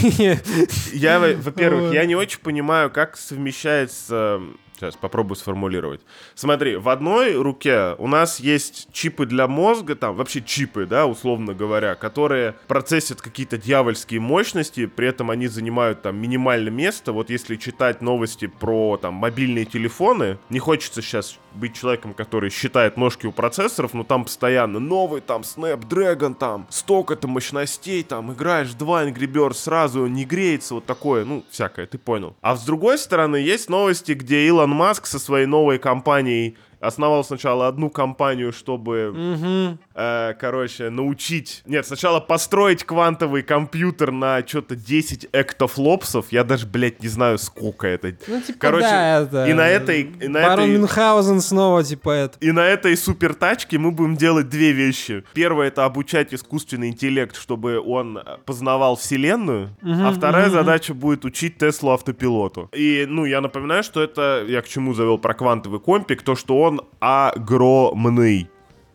Я, 0.93 1.19
во- 1.19 1.35
во-первых, 1.35 1.93
я 1.93 2.05
не 2.07 2.15
очень 2.15 2.41
понимаю, 2.41 2.91
как 2.91 3.17
совмещается... 3.17 4.41
Сейчас 4.77 4.95
попробую 4.95 5.37
сформулировать. 5.37 6.03
Смотри, 6.35 6.77
в 6.77 6.91
одной 6.91 7.35
руке 7.35 7.95
у 7.97 8.07
нас 8.07 8.41
есть 8.41 8.89
чипы 8.93 9.25
для 9.25 9.49
мозга, 9.49 9.97
там 9.97 10.15
вообще 10.15 10.43
чипы, 10.43 10.85
да, 10.85 11.07
условно 11.07 11.55
говоря, 11.55 11.95
которые 11.95 12.57
процессят 12.69 13.23
какие-то 13.23 13.57
дьявольские 13.57 14.21
мощности, 14.21 14.85
при 14.85 15.09
этом 15.09 15.31
они 15.31 15.47
занимают 15.47 16.03
там 16.03 16.19
минимальное 16.19 16.71
место. 16.71 17.13
Вот 17.13 17.31
если 17.31 17.57
читать 17.57 18.03
новости 18.03 18.49
про 18.49 18.99
там 19.01 19.15
мобильные 19.15 19.65
телефоны, 19.65 20.39
не 20.51 20.59
хочется 20.59 21.01
сейчас 21.01 21.39
быть 21.55 21.75
человеком, 21.75 22.13
который 22.13 22.51
считает 22.51 22.99
ножки 22.99 23.27
у 23.27 23.33
процессоров, 23.33 23.95
но 23.95 24.05
там 24.05 24.25
постоянно 24.25 24.79
новый 24.79 25.23
там 25.23 25.41
Snapdragon, 25.41 26.35
там 26.35 26.67
столько-то 26.69 27.29
мощностей, 27.29 28.03
там 28.03 28.31
играешь 28.31 28.75
два 28.75 29.07
Angry 29.07 29.27
Birds, 29.27 29.55
сразу 29.55 30.07
не 30.07 30.27
греется, 30.27 30.75
вот 30.75 30.85
такое, 30.85 31.25
ну, 31.25 31.45
всякое, 31.51 31.87
ты 31.87 31.97
понял. 31.97 32.37
А 32.43 32.57
с 32.57 32.65
другой 32.65 32.99
стороны, 32.99 33.37
есть 33.37 33.71
новости, 33.71 34.13
где 34.13 34.47
Илон 34.47 34.66
Маск 34.73 35.07
со 35.07 35.19
своей 35.19 35.47
новой 35.47 35.79
компанией 35.79 36.57
основал 36.81 37.25
сначала 37.25 37.69
одну 37.69 37.91
компанию, 37.91 38.53
чтобы, 38.53 39.13
Мгм. 39.15 39.79
э, 39.95 40.35
короче, 40.41 40.91
научить... 40.91 41.63
Нет, 41.67 41.87
сначала 41.87 42.21
построить 42.21 42.85
квантовый 42.85 43.43
компьютер 43.43 44.11
на 44.13 44.47
что-то 44.47 44.77
10 44.77 45.29
эктофлопсов. 45.33 46.27
Я 46.31 46.45
даже, 46.45 46.67
блядь, 46.67 47.03
не 47.03 47.09
знаю, 47.09 47.39
сколько 47.39 47.87
это. 47.87 48.15
Ну, 48.27 48.41
типа, 48.41 48.59
Короче, 48.59 48.85
да, 48.87 49.21
это... 49.23 49.47
и 49.47 49.53
на 49.53 49.69
этой- 49.69 50.03
и 50.03 50.29
на 50.29 50.43
Барон 50.43 50.65
этой- 50.71 50.79
Мюнхгаузен 50.79 51.41
снова, 51.41 51.83
типа, 51.83 52.11
это... 52.11 52.39
И 52.41 52.53
на 52.53 52.67
этой 52.67 52.97
супер 52.97 53.35
тачке 53.35 53.79
мы 53.79 53.91
будем 53.91 54.17
делать 54.17 54.49
две 54.49 54.73
вещи. 54.73 55.25
Первое 55.35 55.69
это 55.69 55.85
обучать 55.85 56.33
искусственный 56.35 56.89
интеллект, 56.89 57.37
чтобы 57.37 57.81
он 57.81 58.19
познавал 58.45 58.97
вселенную. 58.97 59.71
а 59.83 60.13
вторая 60.13 60.51
задача 60.51 60.95
будет 60.95 61.25
учить 61.25 61.59
Теслу 61.59 61.91
автопилоту. 61.93 62.69
И, 62.75 63.07
ну, 63.09 63.25
я 63.25 63.41
напоминаю, 63.41 63.83
что 63.83 64.03
это, 64.03 64.45
я 64.47 64.63
к 64.63 64.69
чему 64.69 64.95
завел 64.95 65.19
про 65.19 65.35
квантовый 65.35 65.81
компик, 65.81 66.23
то, 66.23 66.35
что 66.37 66.57
он 66.67 66.83
огромный. 67.01 68.49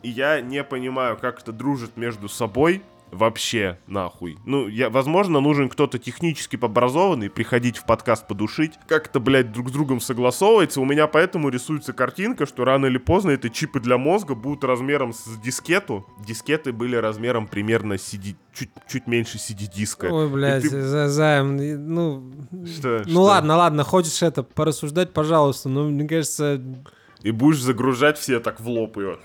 И 0.04 0.10
я 0.10 0.42
не 0.42 0.64
понимаю, 0.64 1.18
как 1.18 1.42
это 1.42 1.52
дружит 1.52 1.98
между 1.98 2.28
собой. 2.28 2.82
Вообще, 3.12 3.78
нахуй. 3.88 4.38
Ну, 4.46 4.70
я, 4.70 4.90
возможно, 4.90 5.42
нужен 5.42 5.68
кто-то 5.68 6.00
технически 6.00 6.58
образованный, 6.62 7.30
приходить 7.30 7.76
в 7.78 7.86
подкаст 7.86 8.26
подушить, 8.26 8.72
как-то, 8.88 9.20
блядь, 9.20 9.52
друг 9.52 9.68
с 9.68 9.72
другом 9.74 10.00
согласовывается. 10.00 10.80
У 10.80 10.86
меня 10.86 11.08
поэтому 11.08 11.50
рисуется 11.50 11.92
картинка, 11.92 12.46
что 12.46 12.64
рано 12.64 12.86
или 12.86 12.98
поздно 12.98 13.32
эти 13.32 13.50
чипы 13.50 13.82
для 13.82 13.98
мозга 13.98 14.34
будут 14.34 14.64
размером 14.64 15.12
с 15.12 15.26
дискету. 15.44 16.06
Дискеты 16.26 16.72
были 16.72 16.96
размером 16.96 17.48
примерно 17.48 17.96
CD, 17.96 18.38
чуть, 18.54 18.70
чуть 18.90 19.08
меньше 19.08 19.40
CD-диска. 19.40 20.10
Ой, 20.10 20.30
блядь, 20.30 20.64
И 20.64 20.70
ты- 20.70 20.82
за- 20.82 21.10
Займ, 21.10 21.58
ну... 21.58 22.32
Что, 22.66 23.02
ну 23.06 23.12
что? 23.12 23.22
ладно, 23.22 23.58
ладно, 23.58 23.84
хочешь 23.84 24.24
это 24.24 24.42
порассуждать, 24.42 25.12
пожалуйста, 25.12 25.68
но 25.68 25.84
мне 25.84 26.08
кажется... 26.08 26.62
И 27.24 27.32
будешь 27.32 27.62
загружать 27.62 28.18
все 28.18 28.40
так 28.40 28.60
в 28.60 28.68
лоб 28.68 28.98
ее. 28.98 29.20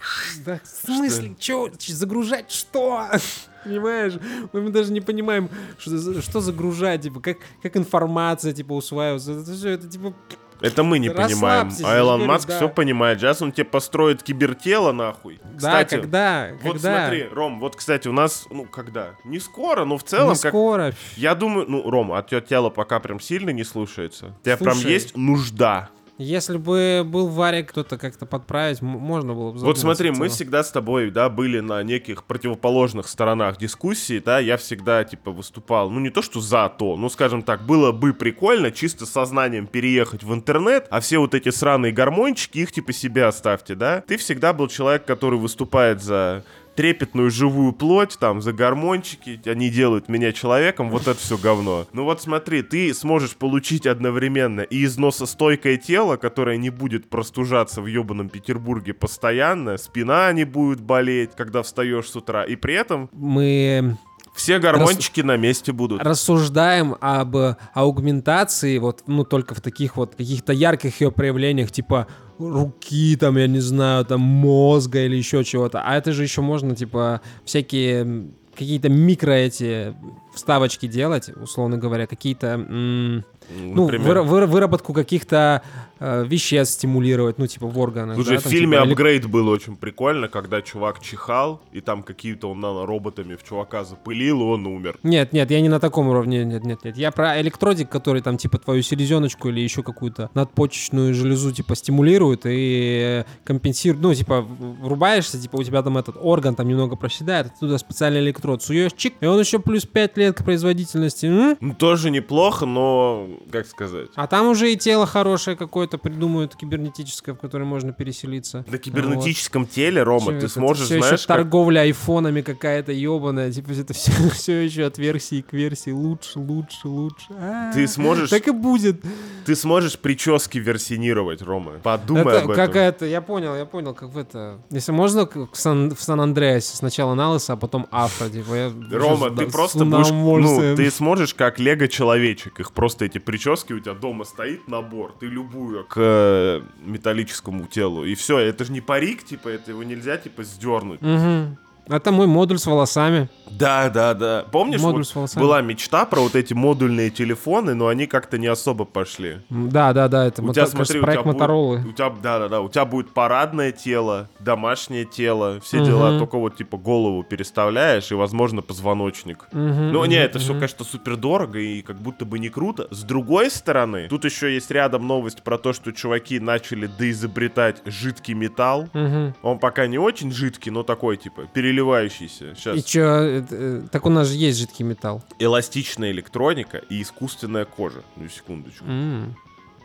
Да, 0.44 0.60
в 0.62 0.86
смысле, 0.86 1.34
чё, 1.38 1.68
ч- 1.78 1.92
загружать 1.94 2.50
что? 2.50 3.06
Понимаешь? 3.64 4.14
Мы 4.52 4.70
даже 4.70 4.92
не 4.92 5.00
понимаем, 5.00 5.48
что, 5.78 6.20
что 6.22 6.40
загружать, 6.40 7.02
типа, 7.02 7.20
как, 7.20 7.38
как 7.62 7.76
информация, 7.76 8.52
типа, 8.52 8.72
усваивается. 8.74 9.32
Это 9.32 9.52
все, 9.52 9.70
это, 9.70 9.88
типа, 9.88 10.14
Это 10.60 10.82
мы 10.84 10.98
не 10.98 11.10
понимаем. 11.10 11.70
А 11.84 11.98
Илон 11.98 12.20
говорю, 12.20 12.32
Маск 12.32 12.48
да. 12.48 12.56
все 12.56 12.68
понимает. 12.68 13.18
Сейчас 13.18 13.42
он 13.42 13.50
тебе 13.52 13.64
построит 13.64 14.22
кибертело, 14.22 14.92
нахуй. 14.92 15.40
да, 15.42 15.56
Кстати, 15.56 15.94
когда, 15.96 16.48
Вот 16.62 16.74
когда? 16.74 17.00
смотри, 17.06 17.24
Ром, 17.32 17.58
вот, 17.60 17.76
кстати, 17.76 18.06
у 18.08 18.12
нас, 18.12 18.46
ну, 18.50 18.64
когда? 18.66 19.16
Не 19.24 19.40
скоро, 19.40 19.84
но 19.84 19.98
в 19.98 20.04
целом, 20.04 20.34
Не 20.34 20.40
как... 20.40 20.50
скоро. 20.52 20.92
Я 21.16 21.34
думаю, 21.34 21.66
ну, 21.68 21.90
Ром, 21.90 22.12
от 22.12 22.28
тебя 22.28 22.40
тело 22.40 22.70
пока 22.70 23.00
прям 23.00 23.20
сильно 23.20 23.50
не 23.50 23.64
слушается. 23.64 24.34
У 24.40 24.44
тебя 24.44 24.56
прям 24.58 24.74
Слушай. 24.74 24.92
есть 24.92 25.16
нужда. 25.16 25.90
Если 26.18 26.56
бы 26.56 27.02
был 27.04 27.28
Варик, 27.28 27.70
кто-то 27.70 27.98
как-то 27.98 28.24
подправить, 28.24 28.80
можно 28.80 29.34
было 29.34 29.52
бы 29.52 29.58
Вот 29.58 29.78
смотри, 29.78 30.10
в 30.10 30.18
мы 30.18 30.28
всегда 30.28 30.64
с 30.64 30.70
тобой, 30.70 31.10
да, 31.10 31.28
были 31.28 31.60
на 31.60 31.82
неких 31.82 32.24
противоположных 32.24 33.08
сторонах 33.08 33.58
дискуссии, 33.58 34.22
да, 34.24 34.38
я 34.38 34.56
всегда, 34.56 35.04
типа, 35.04 35.30
выступал, 35.30 35.90
ну, 35.90 36.00
не 36.00 36.10
то, 36.10 36.22
что 36.22 36.40
за 36.40 36.68
то, 36.70 36.96
ну, 36.96 37.10
скажем 37.10 37.42
так, 37.42 37.66
было 37.66 37.92
бы 37.92 38.14
прикольно 38.14 38.70
чисто 38.70 39.04
сознанием 39.04 39.66
переехать 39.66 40.22
в 40.22 40.32
интернет, 40.32 40.86
а 40.90 41.00
все 41.00 41.18
вот 41.18 41.34
эти 41.34 41.50
сраные 41.50 41.92
гармончики, 41.92 42.58
их, 42.58 42.72
типа, 42.72 42.92
себе 42.92 43.26
оставьте, 43.26 43.74
да. 43.74 44.02
Ты 44.06 44.16
всегда 44.16 44.54
был 44.54 44.68
человек, 44.68 45.04
который 45.04 45.38
выступает 45.38 46.02
за 46.02 46.44
трепетную 46.76 47.30
живую 47.30 47.72
плоть, 47.72 48.16
там, 48.20 48.40
за 48.40 48.52
гормончики, 48.52 49.40
они 49.46 49.70
делают 49.70 50.08
меня 50.08 50.32
человеком, 50.32 50.90
вот 50.90 51.08
это 51.08 51.18
все 51.18 51.36
говно. 51.36 51.86
Ну 51.92 52.04
вот 52.04 52.22
смотри, 52.22 52.62
ты 52.62 52.92
сможешь 52.94 53.34
получить 53.36 53.86
одновременно 53.86 54.60
и 54.60 54.84
износостойкое 54.84 55.78
тело, 55.78 56.16
которое 56.16 56.56
не 56.56 56.70
будет 56.70 57.08
простужаться 57.08 57.80
в 57.80 57.86
ебаном 57.86 58.28
Петербурге 58.28 58.94
постоянно, 58.94 59.76
спина 59.78 60.32
не 60.32 60.44
будет 60.44 60.80
болеть, 60.80 61.30
когда 61.36 61.62
встаешь 61.62 62.10
с 62.10 62.16
утра, 62.16 62.44
и 62.44 62.56
при 62.56 62.74
этом 62.74 63.08
Мы 63.12 63.96
все 64.36 64.58
гормончики 64.58 65.20
на 65.22 65.36
месте 65.36 65.72
будут. 65.72 66.02
рассуждаем 66.02 66.96
об 67.00 67.36
аугментации, 67.74 68.78
вот, 68.78 69.02
ну, 69.06 69.24
только 69.24 69.54
в 69.54 69.60
таких 69.60 69.96
вот 69.96 70.14
каких-то 70.14 70.52
ярких 70.52 71.00
ее 71.00 71.10
проявлениях, 71.10 71.70
типа 71.72 72.06
руки, 72.38 73.16
там, 73.16 73.36
я 73.38 73.46
не 73.46 73.60
знаю, 73.60 74.04
там, 74.04 74.20
мозга 74.20 75.04
или 75.04 75.16
еще 75.16 75.42
чего-то. 75.44 75.80
А 75.82 75.96
это 75.96 76.12
же 76.12 76.22
еще 76.22 76.42
можно, 76.42 76.76
типа, 76.76 77.20
всякие 77.44 78.28
какие-то 78.56 78.88
микро 78.88 79.32
эти 79.32 79.94
вставочки 80.34 80.86
делать, 80.86 81.28
условно 81.36 81.76
говоря, 81.78 82.06
какие-то, 82.06 82.46
м, 82.46 83.24
ну, 83.50 83.86
выра- 83.88 84.22
выра- 84.22 84.46
выработку 84.46 84.92
каких-то 84.94 85.62
веществ 86.00 86.74
стимулировать, 86.74 87.38
ну, 87.38 87.46
типа 87.46 87.66
в 87.66 87.78
органах. 87.78 88.16
Слушай, 88.16 88.34
да, 88.34 88.40
в 88.40 88.42
там, 88.42 88.52
фильме 88.52 88.78
типа, 88.78 88.90
«Апгрейд» 88.90 89.26
было 89.26 89.50
очень 89.50 89.76
прикольно, 89.76 90.28
когда 90.28 90.62
чувак 90.62 91.00
чихал, 91.00 91.60
и 91.72 91.80
там 91.80 92.02
какие-то 92.02 92.50
он 92.50 92.64
роботами 92.84 93.36
в 93.36 93.42
чувака 93.44 93.84
запылил, 93.84 94.40
и 94.40 94.44
он 94.44 94.66
умер. 94.66 94.98
Нет, 95.02 95.32
нет, 95.32 95.50
я 95.50 95.60
не 95.60 95.68
на 95.68 95.80
таком 95.80 96.08
уровне, 96.08 96.44
нет, 96.44 96.64
нет, 96.64 96.84
нет. 96.84 96.96
Я 96.96 97.10
про 97.12 97.40
электродик, 97.40 97.88
который 97.88 98.22
там 98.22 98.36
типа 98.36 98.58
твою 98.58 98.82
селезеночку 98.82 99.48
или 99.48 99.60
еще 99.60 99.82
какую-то 99.82 100.30
надпочечную 100.34 101.14
железу 101.14 101.52
типа 101.52 101.74
стимулирует 101.76 102.42
и 102.44 103.24
э, 103.24 103.24
компенсирует, 103.44 104.02
ну 104.02 104.14
типа 104.14 104.40
в- 104.42 104.82
врубаешься, 104.82 105.40
типа 105.40 105.56
у 105.56 105.62
тебя 105.62 105.82
там 105.82 105.96
этот 105.98 106.16
орган 106.20 106.54
там 106.54 106.68
немного 106.68 106.96
проседает, 106.96 107.46
а 107.46 107.48
ты 107.50 107.60
туда 107.60 107.78
специальный 107.78 108.20
электрод 108.20 108.62
суешь, 108.62 108.92
чик, 108.96 109.14
и 109.20 109.26
он 109.26 109.38
еще 109.38 109.58
плюс 109.58 109.86
5 109.86 110.16
лет 110.18 110.36
к 110.36 110.44
производительности, 110.44 111.26
м? 111.26 111.56
Ну, 111.60 111.74
тоже 111.74 112.10
неплохо, 112.10 112.66
но, 112.66 113.28
как 113.50 113.66
сказать... 113.66 114.08
а 114.14 114.26
там 114.26 114.48
уже 114.48 114.72
и 114.72 114.76
тело 114.76 115.06
хорошее 115.06 115.56
какое-то 115.56 115.85
придумают 115.98 116.56
кибернетическое, 116.56 117.34
в 117.34 117.38
которое 117.38 117.64
можно 117.64 117.92
переселиться. 117.92 118.64
На 118.68 118.78
кибернетическом 118.78 119.66
теле, 119.66 120.02
Рома, 120.02 120.32
ты 120.38 120.48
сможешь, 120.48 120.86
все 120.86 120.98
знаешь, 120.98 121.20
еще 121.20 121.26
как- 121.28 121.36
торговля 121.36 121.80
айфонами 121.80 122.40
какая-то 122.42 122.92
ебаная, 122.92 123.50
типа 123.52 123.70
это 123.70 123.94
все, 123.94 124.10
все 124.34 124.60
еще 124.64 124.84
от 124.84 124.98
версии 124.98 125.40
к 125.42 125.52
версии 125.52 125.90
лучше, 125.90 126.38
лучше, 126.38 126.88
лучше. 126.88 127.26
А, 127.30 127.72
Ты 127.72 127.86
сможешь- 127.86 128.30
Так 128.30 128.48
и 128.48 128.50
будет. 128.50 129.02
ты 129.44 129.54
сможешь 129.54 129.98
прически 129.98 130.58
версионировать, 130.58 131.42
Рома. 131.42 131.72
Подумай 131.82 132.22
это 132.22 132.38
об 132.42 132.50
этом. 132.50 132.66
какая-то, 132.66 133.06
я 133.06 133.20
понял, 133.20 133.54
я 133.56 133.64
понял, 133.66 133.94
как 133.94 134.10
в 134.10 134.18
это. 134.18 134.58
Если 134.70 134.92
можно 134.92 135.26
в 135.26 135.48
Сан, 135.56 135.94
в 135.94 136.02
Сан-Андреасе 136.02 136.76
сначала 136.76 137.14
на 137.14 137.30
лысо, 137.30 137.52
а 137.52 137.56
потом 137.56 137.86
афро, 137.90 138.28
типа. 138.28 138.54
Я 138.54 138.72
Рома, 138.90 139.30
ты 139.30 139.46
просто 139.46 139.84
будешь, 139.84 140.10
ну, 140.10 140.76
ты 140.76 140.90
сможешь 140.90 141.34
как 141.34 141.58
лего-человечек, 141.58 142.60
их 142.60 142.72
просто 142.72 143.04
эти 143.04 143.18
прически 143.18 143.72
у 143.72 143.80
тебя 143.80 143.94
дома 143.94 144.24
стоит 144.24 144.68
набор, 144.68 145.14
ты 145.18 145.26
любую 145.26 145.75
к 145.84 145.96
э, 145.96 146.62
металлическому 146.84 147.66
телу, 147.66 148.04
и 148.04 148.14
все, 148.14 148.38
это 148.38 148.64
же 148.64 148.72
не 148.72 148.80
парик, 148.80 149.24
типа, 149.24 149.48
это 149.48 149.70
его 149.70 149.82
нельзя, 149.82 150.16
типа, 150.16 150.44
сдернуть. 150.44 151.00
Мгм. 151.02 151.56
Это 151.88 152.10
мой 152.12 152.26
модуль 152.26 152.58
с 152.58 152.66
волосами. 152.66 153.28
Да, 153.48 153.88
да, 153.90 154.12
да. 154.12 154.44
Помнишь, 154.50 154.80
Модуль 154.80 154.98
вот 155.02 155.06
с 155.08 155.14
волосами. 155.14 155.42
была 155.42 155.62
мечта 155.62 156.04
про 156.04 156.20
вот 156.20 156.34
эти 156.34 156.52
модульные 156.52 157.10
телефоны, 157.10 157.74
но 157.74 157.86
они 157.86 158.06
как-то 158.06 158.38
не 158.38 158.48
особо 158.48 158.84
пошли. 158.84 159.38
Да, 159.48 159.92
да, 159.92 160.08
да, 160.08 160.26
это 160.26 160.42
У 160.42 160.46
мото- 160.46 160.54
тебя, 160.54 160.66
смотри, 160.66 160.98
у 160.98 161.02
проект 161.02 161.22
тебя 161.22 161.32
будет- 161.32 161.40
Моторолы. 161.40 161.78
у 161.88 161.92
тебя, 161.92 162.10
да, 162.22 162.38
да, 162.40 162.48
да, 162.48 162.60
у 162.60 162.68
тебя 162.68 162.84
будет 162.84 163.14
парадное 163.14 163.70
тело, 163.70 164.28
домашнее 164.40 165.04
тело, 165.04 165.60
все 165.60 165.76
Мгм. 165.78 165.86
дела, 165.86 166.18
только 166.18 166.36
вот 166.38 166.56
типа 166.56 166.76
голову 166.76 167.22
переставляешь 167.22 168.10
и, 168.10 168.14
возможно, 168.14 168.62
позвоночник. 168.62 169.46
Мгм, 169.52 169.92
Ну, 169.92 170.04
не, 170.06 170.16
мгм, 170.16 170.24
это 170.24 170.38
все, 170.40 170.50
мгм. 170.50 170.60
конечно, 170.60 170.84
супер 170.84 171.16
дорого 171.16 171.58
и 171.60 171.82
как 171.82 171.96
будто 171.98 172.24
бы 172.24 172.38
не 172.40 172.48
круто. 172.48 172.88
С 172.90 173.04
другой 173.04 173.48
стороны, 173.50 174.08
тут 174.08 174.24
еще 174.24 174.52
есть 174.52 174.70
рядом 174.72 175.06
новость 175.06 175.42
про 175.44 175.56
то, 175.56 175.72
что 175.72 175.92
чуваки 175.92 176.40
начали 176.40 176.86
доизобретать 176.88 177.80
жидкий 177.86 178.34
металл. 178.34 178.88
Мгм. 178.92 179.34
Он 179.42 179.58
пока 179.60 179.86
не 179.86 179.98
очень 179.98 180.32
жидкий, 180.32 180.70
но 180.72 180.82
такой, 180.82 181.16
типа, 181.16 181.42
переливающийся. 181.76 182.50
И 182.52 182.54
Сейчас. 182.54 182.84
чё, 182.84 183.04
это, 183.04 183.54
э, 183.54 183.82
так 183.90 184.06
у 184.06 184.10
нас 184.10 184.28
же 184.28 184.34
есть 184.36 184.58
жидкий 184.58 184.84
металл. 184.84 185.22
Эластичная 185.38 186.10
электроника 186.10 186.78
и 186.78 187.02
искусственная 187.02 187.64
кожа. 187.64 188.02
Ну, 188.16 188.28
секундочку. 188.28 188.84
М. 188.86 189.36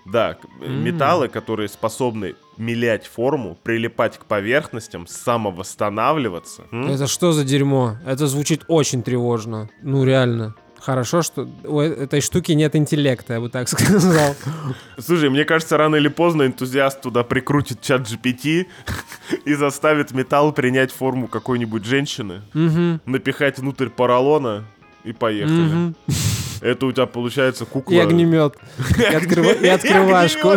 Да, 0.06 0.38
М. 0.62 0.84
металлы, 0.84 1.28
которые 1.28 1.70
способны 1.70 2.36
менять 2.58 3.06
форму, 3.06 3.56
прилипать 3.64 4.18
к 4.18 4.26
поверхностям, 4.26 5.06
самовосстанавливаться. 5.06 6.64
М? 6.72 6.88
Это 6.90 7.08
что 7.08 7.32
за 7.34 7.44
дерьмо? 7.44 7.98
Это 8.06 8.26
звучит 8.28 8.64
очень 8.68 9.04
тревожно. 9.04 9.70
Ну, 9.84 10.04
реально. 10.04 10.56
Хорошо, 10.82 11.22
что 11.22 11.48
у 11.64 11.80
э- 11.80 11.94
этой 12.06 12.22
штуки 12.22 12.54
нет 12.54 12.76
интеллекта, 12.76 13.34
я 13.36 13.40
бы 13.40 13.50
так 13.50 13.70
сказал. 13.70 14.36
Слушай, 14.98 15.30
мне 15.30 15.46
кажется, 15.46 15.78
рано 15.78 15.96
или 15.96 16.08
поздно 16.08 16.44
энтузиаст 16.48 17.02
туда 17.02 17.24
прикрутит 17.24 17.82
чат 17.82 18.02
GPT 18.02 18.66
и 19.46 19.54
заставит 19.54 20.12
металл 20.12 20.52
принять 20.54 20.92
форму 20.92 21.28
какой-нибудь 21.28 21.86
женщины, 21.86 22.42
Мгм. 22.54 23.00
напихать 23.06 23.60
внутрь 23.60 23.90
поролона 23.90 24.64
и 25.04 25.14
поехали. 25.14 25.52
Мгм. 25.74 25.96
Это 26.62 26.86
у 26.86 26.92
тебя 26.92 27.06
получается 27.06 27.66
кукла. 27.66 27.94
И 27.94 27.98
огнемет. 28.00 28.56
И 28.98 29.02
открыва- 29.02 29.54
и 29.64 29.68
открывашку. 29.68 30.52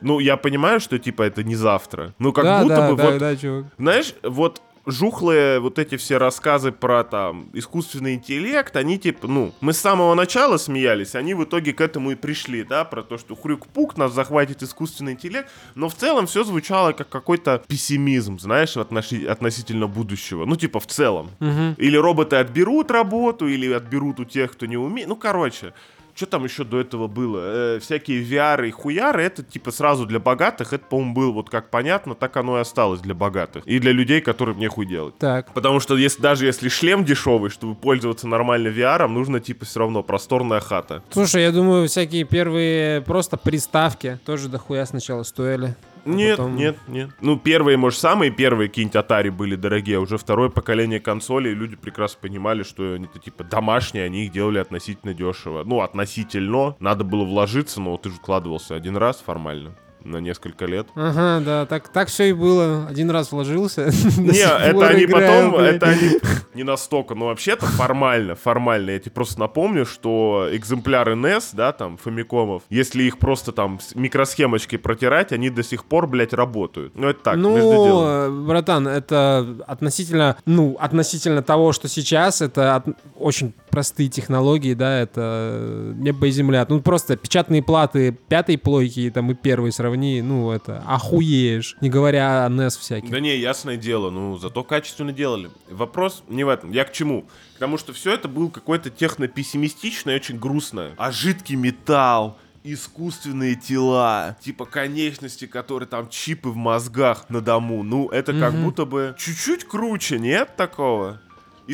Ну, 0.00 0.18
я 0.20 0.36
понимаю, 0.36 0.80
что 0.80 0.98
типа 0.98 1.22
это 1.22 1.42
не 1.42 1.56
завтра. 1.56 2.12
Ну, 2.18 2.32
как 2.32 2.44
Да, 2.44 2.62
будто 2.62 2.76
да, 2.76 2.90
бы 2.90 2.96
да, 2.96 3.10
вот 3.10 3.18
да, 3.18 3.36
чувак. 3.36 3.64
Знаешь, 3.78 4.14
вот 4.22 4.60
жухлые 4.90 5.60
вот 5.60 5.78
эти 5.78 5.96
все 5.96 6.18
рассказы 6.18 6.72
про 6.72 7.04
там 7.04 7.48
искусственный 7.52 8.14
интеллект, 8.14 8.74
они 8.76 8.98
типа, 8.98 9.26
ну, 9.28 9.52
мы 9.60 9.72
с 9.72 9.78
самого 9.78 10.14
начала 10.14 10.56
смеялись, 10.56 11.14
они 11.14 11.34
в 11.34 11.44
итоге 11.44 11.72
к 11.72 11.80
этому 11.80 12.12
и 12.12 12.14
пришли, 12.14 12.64
да, 12.64 12.84
про 12.84 13.02
то, 13.02 13.18
что 13.18 13.34
хрюк-пук, 13.34 13.96
нас 13.96 14.12
захватит 14.12 14.62
искусственный 14.62 15.12
интеллект, 15.12 15.48
но 15.74 15.88
в 15.88 15.94
целом 15.94 16.26
все 16.26 16.44
звучало 16.44 16.92
как 16.92 17.08
какой-то 17.08 17.62
пессимизм, 17.66 18.38
знаешь, 18.38 18.76
отноши- 18.76 19.26
относительно 19.26 19.86
будущего, 19.86 20.44
ну, 20.44 20.56
типа 20.56 20.80
в 20.80 20.86
целом. 20.86 21.30
Мгм. 21.40 21.74
Или 21.78 21.96
роботы 21.96 22.36
отберут 22.36 22.90
работу, 22.90 23.46
или 23.46 23.72
отберут 23.72 24.20
у 24.20 24.24
тех, 24.24 24.52
кто 24.52 24.66
не 24.66 24.76
умеет, 24.76 25.08
ну, 25.08 25.16
короче... 25.16 25.72
Что 26.20 26.26
там 26.26 26.44
еще 26.44 26.64
до 26.64 26.78
этого 26.78 27.06
было? 27.06 27.38
Э, 27.40 27.78
всякие 27.80 28.22
VR 28.22 28.68
и 28.68 28.70
хуяры, 28.70 29.22
это 29.22 29.42
типа 29.42 29.70
сразу 29.70 30.04
для 30.04 30.20
богатых. 30.20 30.74
Это, 30.74 30.84
по-моему, 30.84 31.14
было 31.14 31.32
вот 31.32 31.48
как 31.48 31.70
понятно, 31.70 32.14
так 32.14 32.36
оно 32.36 32.58
и 32.58 32.60
осталось 32.60 33.00
для 33.00 33.14
богатых. 33.14 33.66
И 33.66 33.78
для 33.78 33.92
людей, 33.92 34.20
которым 34.20 34.58
нехуй 34.58 34.84
делать. 34.84 35.16
Так. 35.16 35.50
Потому 35.54 35.80
что 35.80 35.96
если, 35.96 36.20
даже 36.20 36.44
если 36.44 36.68
шлем 36.68 37.06
дешевый, 37.06 37.48
чтобы 37.48 37.74
пользоваться 37.74 38.28
нормально 38.28 38.68
VR, 38.68 39.06
нужно 39.06 39.40
типа 39.40 39.64
все 39.64 39.80
равно 39.80 40.02
просторная 40.02 40.60
хата. 40.60 41.02
Слушай, 41.08 41.40
я 41.44 41.52
думаю, 41.52 41.88
всякие 41.88 42.24
первые 42.24 43.00
просто 43.00 43.38
приставки 43.38 44.18
тоже 44.26 44.50
дохуя 44.50 44.84
сначала 44.84 45.22
стоили. 45.22 45.74
Нет, 46.04 46.36
потом- 46.36 46.56
нет, 46.56 46.76
нет. 46.88 47.10
Ну, 47.20 47.38
первые, 47.38 47.76
может, 47.76 47.98
самые 47.98 48.30
первые 48.30 48.68
какие-нибудь 48.68 48.96
Atari 48.96 49.30
были 49.30 49.56
дорогие, 49.56 49.98
а 49.98 50.00
уже 50.00 50.18
второе 50.18 50.48
поколение 50.48 51.00
консолей, 51.00 51.54
люди 51.54 51.76
прекрасно 51.76 52.18
понимали, 52.20 52.62
что 52.62 52.94
они-то 52.94 53.18
типа 53.18 53.44
домашние, 53.44 54.04
они 54.04 54.24
их 54.24 54.32
делали 54.32 54.58
относительно 54.58 55.14
дешево. 55.14 55.62
Ну, 55.64 55.80
относительно. 55.80 56.76
Надо 56.80 57.04
было 57.04 57.24
вложиться, 57.24 57.80
но 57.80 57.96
ты 57.96 58.10
же 58.10 58.16
вкладывался 58.16 58.74
один 58.74 58.96
раз 58.96 59.20
формально 59.24 59.74
на 60.04 60.18
несколько 60.18 60.66
лет. 60.66 60.86
Ага, 60.94 61.44
да, 61.44 61.66
так, 61.66 61.88
так 61.88 62.08
все 62.08 62.30
и 62.30 62.32
было. 62.32 62.86
Один 62.88 63.10
раз 63.10 63.32
вложился. 63.32 63.90
Не, 64.18 64.40
это 64.40 64.88
они 64.88 65.04
играю, 65.04 65.50
потом, 65.50 65.60
блядь. 65.60 65.76
это 65.76 65.86
они 65.86 66.10
не 66.54 66.62
настолько, 66.62 67.14
но 67.14 67.26
вообще-то 67.26 67.66
формально, 67.66 68.34
формально, 68.34 68.90
я 68.90 68.98
тебе 68.98 69.12
просто 69.12 69.40
напомню, 69.40 69.86
что 69.86 70.48
экземпляры 70.52 71.14
NES, 71.14 71.50
да, 71.52 71.72
там, 71.72 71.96
фамикомов, 71.96 72.62
если 72.70 73.02
их 73.04 73.18
просто 73.18 73.52
там 73.52 73.80
с 73.80 73.94
микросхемочкой 73.94 74.78
протирать, 74.78 75.32
они 75.32 75.50
до 75.50 75.62
сих 75.62 75.84
пор, 75.84 76.06
блядь, 76.06 76.32
работают. 76.32 76.94
Ну, 76.96 77.08
это 77.08 77.22
так, 77.22 77.36
ну, 77.36 78.44
братан, 78.46 78.88
это 78.88 79.46
относительно, 79.66 80.36
ну, 80.46 80.76
относительно 80.80 81.42
того, 81.42 81.72
что 81.72 81.88
сейчас, 81.88 82.40
это 82.42 82.76
от- 82.76 82.86
очень 83.18 83.52
простые 83.70 84.08
технологии, 84.08 84.74
да, 84.74 84.98
это 85.00 85.20
э, 85.22 85.92
небо 85.96 86.26
и 86.26 86.30
земля. 86.30 86.66
Ну, 86.68 86.80
просто 86.80 87.16
печатные 87.16 87.62
платы 87.62 88.12
пятой 88.28 88.58
плойки 88.58 89.10
там 89.10 89.30
и 89.30 89.34
первой 89.34 89.72
сравни, 89.72 90.20
ну, 90.22 90.50
это 90.50 90.82
охуеешь. 90.86 91.76
Не 91.80 91.88
говоря 91.90 92.44
о 92.46 92.48
NES 92.50 92.78
всяких. 92.78 93.10
Да 93.10 93.20
не, 93.20 93.36
ясное 93.38 93.76
дело, 93.76 94.10
ну, 94.10 94.36
зато 94.38 94.62
качественно 94.64 95.12
делали. 95.12 95.50
Вопрос 95.70 96.22
не 96.28 96.44
в 96.44 96.48
этом. 96.48 96.72
Я 96.72 96.84
к 96.84 96.92
чему? 96.92 97.24
К 97.56 97.58
тому, 97.58 97.78
что 97.78 97.92
все 97.92 98.12
это 98.14 98.28
было 98.28 98.48
какое-то 98.48 98.90
техно-пессимистичное 98.90 100.14
и 100.14 100.16
очень 100.16 100.38
грустное. 100.38 100.92
А 100.96 101.10
жидкий 101.12 101.56
металл, 101.56 102.38
искусственные 102.62 103.54
тела, 103.54 104.36
типа 104.40 104.66
конечности, 104.66 105.46
которые 105.46 105.88
там 105.88 106.08
чипы 106.08 106.48
в 106.50 106.56
мозгах 106.56 107.26
на 107.30 107.40
дому. 107.40 107.82
Ну, 107.82 108.08
это 108.08 108.32
как 108.38 108.52
Мгм. 108.52 108.64
будто 108.64 108.84
бы 108.84 109.14
чуть-чуть 109.18 109.64
круче, 109.64 110.18
нет 110.18 110.56
такого? 110.56 111.20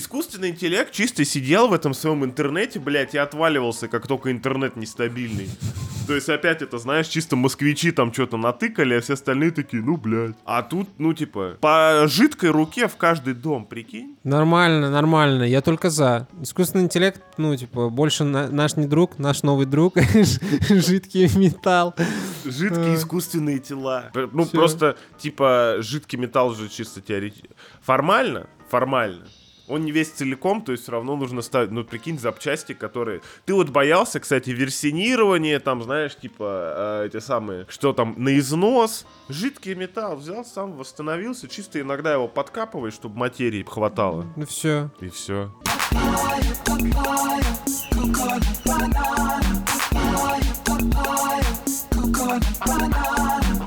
Искусственный 0.01 0.51
интеллект 0.51 0.93
чисто 0.93 1.25
сидел 1.25 1.69
в 1.69 1.73
этом 1.73 1.95
своем 1.95 2.23
интернете, 2.23 2.79
блядь, 2.79 3.15
и 3.15 3.19
отваливался, 3.19 3.89
как 3.89 4.07
только 4.07 4.31
интернет 4.31 4.77
нестабильный. 4.77 5.49
То 6.07 6.15
есть 6.15 6.29
опять 6.29 6.61
это, 6.61 6.77
знаешь, 6.79 7.09
чисто 7.09 7.35
москвичи 7.35 7.91
там 7.93 8.13
что-то 8.13 8.37
натыкали, 8.37 8.93
а 8.93 9.01
все 9.01 9.15
остальные 9.15 9.53
такие, 9.53 9.83
ну, 9.83 9.97
блядь. 9.97 10.37
А 10.45 10.63
тут, 10.63 10.91
ну, 10.99 11.15
типа, 11.15 11.57
по 11.63 12.05
жидкой 12.09 12.51
руке 12.51 12.89
в 12.89 12.97
каждый 12.97 13.33
дом, 13.33 13.65
прикинь? 13.65 14.19
Нормально, 14.23 14.91
нормально, 14.91 15.45
я 15.45 15.63
только 15.63 15.89
за. 15.89 16.29
Искусственный 16.43 16.85
интеллект, 16.85 17.23
ну, 17.39 17.57
типа, 17.57 17.89
больше 17.89 18.25
на- 18.25 18.49
наш 18.49 18.77
не 18.77 18.87
друг, 18.87 19.19
наш 19.19 19.43
новый 19.45 19.65
друг, 19.65 19.95
жидкий 20.69 21.31
металл. 21.39 21.95
Жидкие 22.45 22.93
А. 22.93 22.95
искусственные 22.97 23.61
тела. 23.61 24.11
Ну, 24.15 24.45
Всё. 24.45 24.53
просто, 24.59 24.97
типа, 25.19 25.77
жидкий 25.81 26.19
металл 26.19 26.55
же 26.55 26.69
чисто 26.69 27.01
теоретически. 27.01 27.49
Формально, 27.81 28.47
формально. 28.71 29.25
Он 29.69 29.85
не 29.85 29.93
весь 29.93 30.11
целиком, 30.11 30.63
то 30.63 30.73
есть 30.73 30.85
все 30.85 30.93
равно 30.93 31.17
нужно 31.17 31.43
ставить, 31.43 31.71
ну, 31.71 31.85
прикинь, 31.85 32.19
запчасти, 32.19 32.73
которые... 32.73 33.21
Ты 33.45 33.55
вот 33.55 33.71
боялся, 33.71 34.21
кстати, 34.21 34.51
версионирование, 34.51 35.59
там, 35.59 35.83
знаешь, 35.83 36.17
типа, 36.17 37.03
э, 37.03 37.07
эти 37.07 37.21
самые, 37.21 37.67
что 37.69 37.93
там, 37.93 38.15
на 38.17 38.39
износ. 38.39 39.07
Жидкий 39.29 39.75
металл 39.75 40.17
взял, 40.17 40.45
сам 40.45 40.73
восстановился, 40.73 41.49
чисто 41.49 41.81
иногда 41.81 42.13
его 42.13 42.29
подкапываешь, 42.29 42.95
чтобы 42.95 43.19
материи 43.19 43.65
хватало. 43.65 44.27
Ну 44.37 44.47
все. 44.47 44.91
И 45.01 45.09
все. 45.09 45.51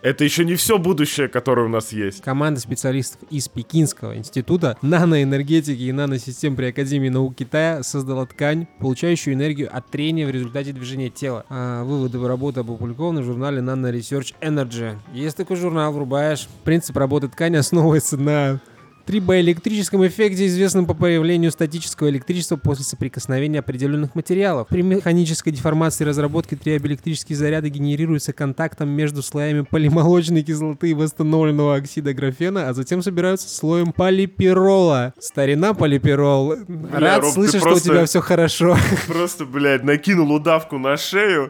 Это 0.02 0.24
еще 0.24 0.46
не 0.46 0.56
все 0.56 0.78
будущее, 0.78 1.28
которое 1.28 1.66
у 1.66 1.70
нас 1.70 1.92
есть. 1.92 2.22
Команда 2.22 2.60
специалистов 2.60 3.22
из 3.30 3.48
Пекинского 3.50 4.16
института 4.16 4.78
наноэнергетики 4.82 5.82
и 5.82 5.92
наносистем 5.92 6.56
при 6.56 6.68
Академии 6.68 7.10
наук 7.10 7.36
Китая 7.36 7.84
создала 7.84 8.26
ткань, 8.26 8.68
получающую 8.80 9.34
энергию 9.34 9.76
от 9.76 9.90
трения 9.90 10.26
в 10.26 10.32
результате 10.32 10.72
движения 10.72 11.10
тела. 11.10 11.46
А, 11.50 11.84
выводы 11.84 12.26
работы 12.26 12.62
опубликованы 12.62 13.22
в 13.22 13.26
журнале 13.26 13.60
Nano 13.60 13.92
Research 13.92 14.34
Energy. 14.42 14.98
Есть 15.14 15.38
такой 15.38 15.58
журнал, 15.58 15.92
врубаешь. 15.92 16.48
Принцип 16.64 16.96
работы 16.98 17.28
ткани 17.28 17.58
основывается 17.58 18.18
на 18.18 18.62
трибоэлектрическом 19.10 20.06
эффекте, 20.06 20.46
известном 20.46 20.86
по 20.86 20.94
появлению 20.94 21.50
статического 21.52 22.10
электричества 22.10 22.58
после 22.58 22.86
соприкосновения 22.86 23.58
определенных 23.58 24.14
материалов. 24.14 24.68
При 24.68 24.84
механической 24.84 25.50
деформации 25.50 26.04
разработки 26.04 26.54
триобоэлектрические 26.54 27.36
заряды 27.36 27.70
генерируются 27.70 28.34
контактом 28.34 28.90
между 28.90 29.24
слоями 29.24 29.62
полимолочной 29.62 30.44
кислоты 30.44 30.92
и 30.92 30.94
восстановленного 30.94 31.76
оксида 31.78 32.14
графена, 32.14 32.70
а 32.70 32.74
затем 32.76 33.02
собираются 33.02 33.50
слоем 33.50 33.94
полипирола. 33.94 35.16
Старина 35.20 35.74
полипирол. 35.74 36.54
Рад 36.94 37.22
Ром, 37.24 37.30
ты 37.30 37.34
слышать, 37.34 37.62
что 37.62 37.70
у 37.70 37.72
просто- 37.72 37.90
тебя 37.90 38.06
все 38.06 38.22
хорошо. 38.22 38.78
Просто, 39.08 39.46
блядь, 39.46 39.84
накинул 39.84 40.32
удавку 40.32 40.78
на 40.78 40.98
шею, 40.98 41.50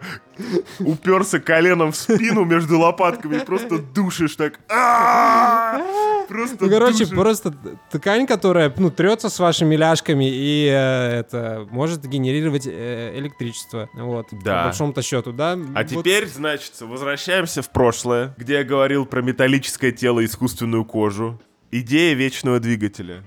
уперся 0.79 1.39
коленом 1.39 1.91
в 1.91 1.97
спину 1.97 2.45
между 2.45 2.79
лопатками 2.79 3.35
и 3.35 3.39
просто 3.39 3.79
душишь 3.79 4.37
так. 4.37 4.61
А-а-а! 4.69 5.99
Просто 6.29 6.57
Ну, 6.65 6.69
короче, 6.69 6.99
душишь. 6.99 7.09
Просто 7.51 7.79
ткань, 7.89 8.27
которая, 8.27 8.73
ну, 8.77 8.91
трется 8.91 9.29
с 9.29 9.39
вашими 9.39 9.75
ляжками 9.75 10.25
и 10.29 10.67
э, 10.67 11.19
это 11.19 11.67
может 11.71 12.05
генерировать 12.05 12.67
э, 12.67 13.13
электричество. 13.17 13.89
Вот. 13.93 14.27
Да. 14.43 14.59
По 14.59 14.67
большому-то 14.69 15.01
счету, 15.01 15.31
да? 15.31 15.53
А 15.53 15.57
Вот. 15.57 15.87
теперь, 15.87 16.27
значит, 16.27 16.79
возвращаемся 16.81 17.61
в 17.61 17.69
прошлое, 17.69 18.33
где 18.37 18.55
я 18.55 18.63
говорил 18.63 19.05
про 19.05 19.21
металлическое 19.21 19.91
тело 19.91 20.19
и 20.19 20.25
искусственную 20.25 20.85
кожу. 20.85 21.39
Идея 21.71 22.15
вечного 22.15 22.59
двигателя. 22.59 23.23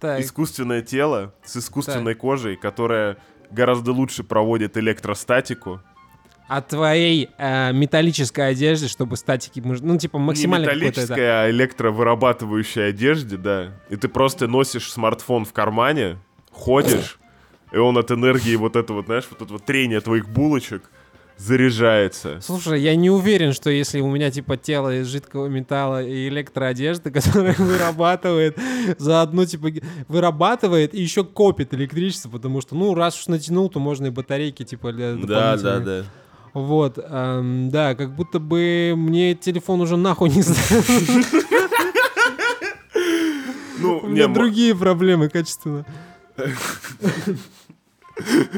Так, 0.00 0.20
Искусственное 0.20 0.82
тело 0.82 1.34
с 1.44 1.56
искусственной 1.56 2.14
кожей, 2.14 2.56
которая 2.56 3.18
гораздо 3.50 3.92
лучше 3.92 4.24
проводит 4.24 4.76
электростатику. 4.76 5.80
О 6.46 6.60
твоей 6.60 7.30
э, 7.38 7.72
металлической 7.72 8.50
одежде, 8.50 8.88
чтобы 8.88 9.16
статики, 9.16 9.62
ну, 9.64 9.98
типа, 9.98 10.18
максимально 10.18 10.66
Не 10.66 10.74
металлическая, 10.74 11.42
а 11.42 11.50
электровырабатывающая 11.50 12.88
одежде, 12.88 13.36
да. 13.36 13.72
И 13.88 13.96
ты 13.96 14.08
просто 14.08 14.46
носишь 14.46 14.92
смартфон 14.92 15.44
в 15.44 15.52
кармане, 15.52 16.18
ходишь, 16.50 17.18
и 17.72 17.76
он 17.78 17.96
от 17.96 18.10
энергии 18.10 18.56
вот 18.56 18.76
это 18.76 18.92
вот, 18.92 19.06
знаешь, 19.06 19.24
вот 19.30 19.40
это 19.40 19.52
вот 19.52 19.64
трение 19.64 20.00
твоих 20.00 20.28
булочек 20.28 20.90
заряжается. 21.36 22.40
Слушай, 22.40 22.80
я 22.80 22.94
не 22.94 23.10
уверен, 23.10 23.52
что 23.52 23.70
если 23.70 24.00
у 24.00 24.10
меня 24.10 24.30
типа 24.30 24.56
тело 24.56 25.00
из 25.00 25.08
жидкого 25.08 25.48
металла 25.48 26.02
и 26.02 26.28
электроодежда, 26.28 27.10
которая 27.10 27.54
вырабатывает, 27.54 28.58
заодно 28.98 29.44
типа 29.44 29.70
вырабатывает 30.08 30.94
и 30.94 31.00
еще 31.00 31.24
копит 31.24 31.74
электричество, 31.74 32.28
потому 32.28 32.60
что, 32.60 32.76
ну, 32.76 32.94
раз 32.94 33.18
уж 33.18 33.26
натянул, 33.28 33.68
то 33.68 33.80
можно 33.80 34.06
и 34.06 34.10
батарейки 34.10 34.62
типа 34.62 34.92
для 34.92 35.14
дополнительные. 35.14 36.02
да. 36.02 36.04
Вот, 36.54 36.98
эм, 36.98 37.68
да, 37.70 37.94
как 37.96 38.14
будто 38.14 38.38
бы 38.38 38.94
мне 38.96 39.34
телефон 39.34 39.80
уже 39.80 39.96
нахуй 39.96 40.30
не. 40.30 40.42
Ну, 43.78 43.98
У 43.98 44.06
меня 44.06 44.28
другие 44.28 44.74
проблемы 44.74 45.28
качественно. 45.28 45.84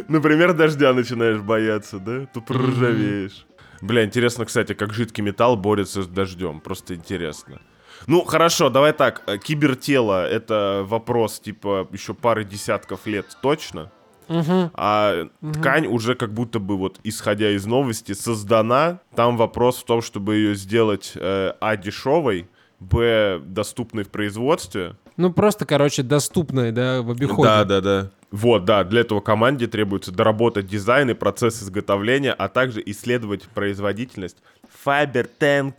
например, 0.08 0.52
дождя 0.52 0.92
начинаешь 0.92 1.40
бояться, 1.40 1.98
да? 1.98 2.26
Тут 2.26 2.46
проржавеешь. 2.46 3.46
Бля, 3.80 4.04
интересно, 4.04 4.44
кстати, 4.44 4.74
как 4.74 4.92
жидкий 4.92 5.22
металл 5.24 5.56
борется 5.56 6.02
с 6.02 6.06
дождем. 6.06 6.60
Просто 6.60 6.94
интересно. 6.94 7.60
Ну, 8.06 8.24
хорошо, 8.24 8.68
давай 8.70 8.92
так. 8.92 9.22
э, 9.26 9.38
Кибертело— 9.38 10.26
это 10.30 10.84
вопрос, 10.86 11.40
типа, 11.40 11.88
еще 11.92 12.14
пары 12.14 12.44
десятков 12.44 13.06
лет 13.06 13.26
точно. 13.42 13.90
Мгм. 14.28 14.70
А 14.74 15.28
ткань 15.54 15.86
уже 15.86 16.14
как 16.14 16.32
будто 16.32 16.58
бы 16.58 16.76
вот, 16.76 16.98
исходя 17.04 17.50
из 17.50 17.66
новости, 17.66 18.12
создана. 18.12 19.00
Там 19.14 19.36
вопрос 19.36 19.78
в 19.78 19.84
том, 19.84 20.02
чтобы 20.02 20.36
ее 20.36 20.54
сделать 20.54 21.12
э, 21.14 21.52
а 21.60 21.76
дешевой, 21.76 22.48
б 22.80 23.40
доступной 23.44 24.04
в 24.04 24.08
производстве. 24.08 24.96
Ну, 25.16 25.32
просто, 25.32 25.64
короче, 25.64 26.02
доступное, 26.02 26.72
да, 26.72 27.02
в 27.02 27.10
обиходе. 27.10 27.48
Да, 27.48 27.64
да, 27.64 27.80
да. 27.80 28.10
Вот, 28.30 28.64
да, 28.64 28.84
для 28.84 29.00
этого 29.00 29.20
команде 29.20 29.66
требуется 29.66 30.12
доработать 30.12 30.66
дизайн 30.66 31.10
и 31.10 31.14
процесс 31.14 31.62
изготовления, 31.62 32.32
а 32.32 32.48
также 32.48 32.82
исследовать 32.84 33.44
производительность. 33.44 34.36
Fiber 34.84 35.28
Tank. 35.38 35.74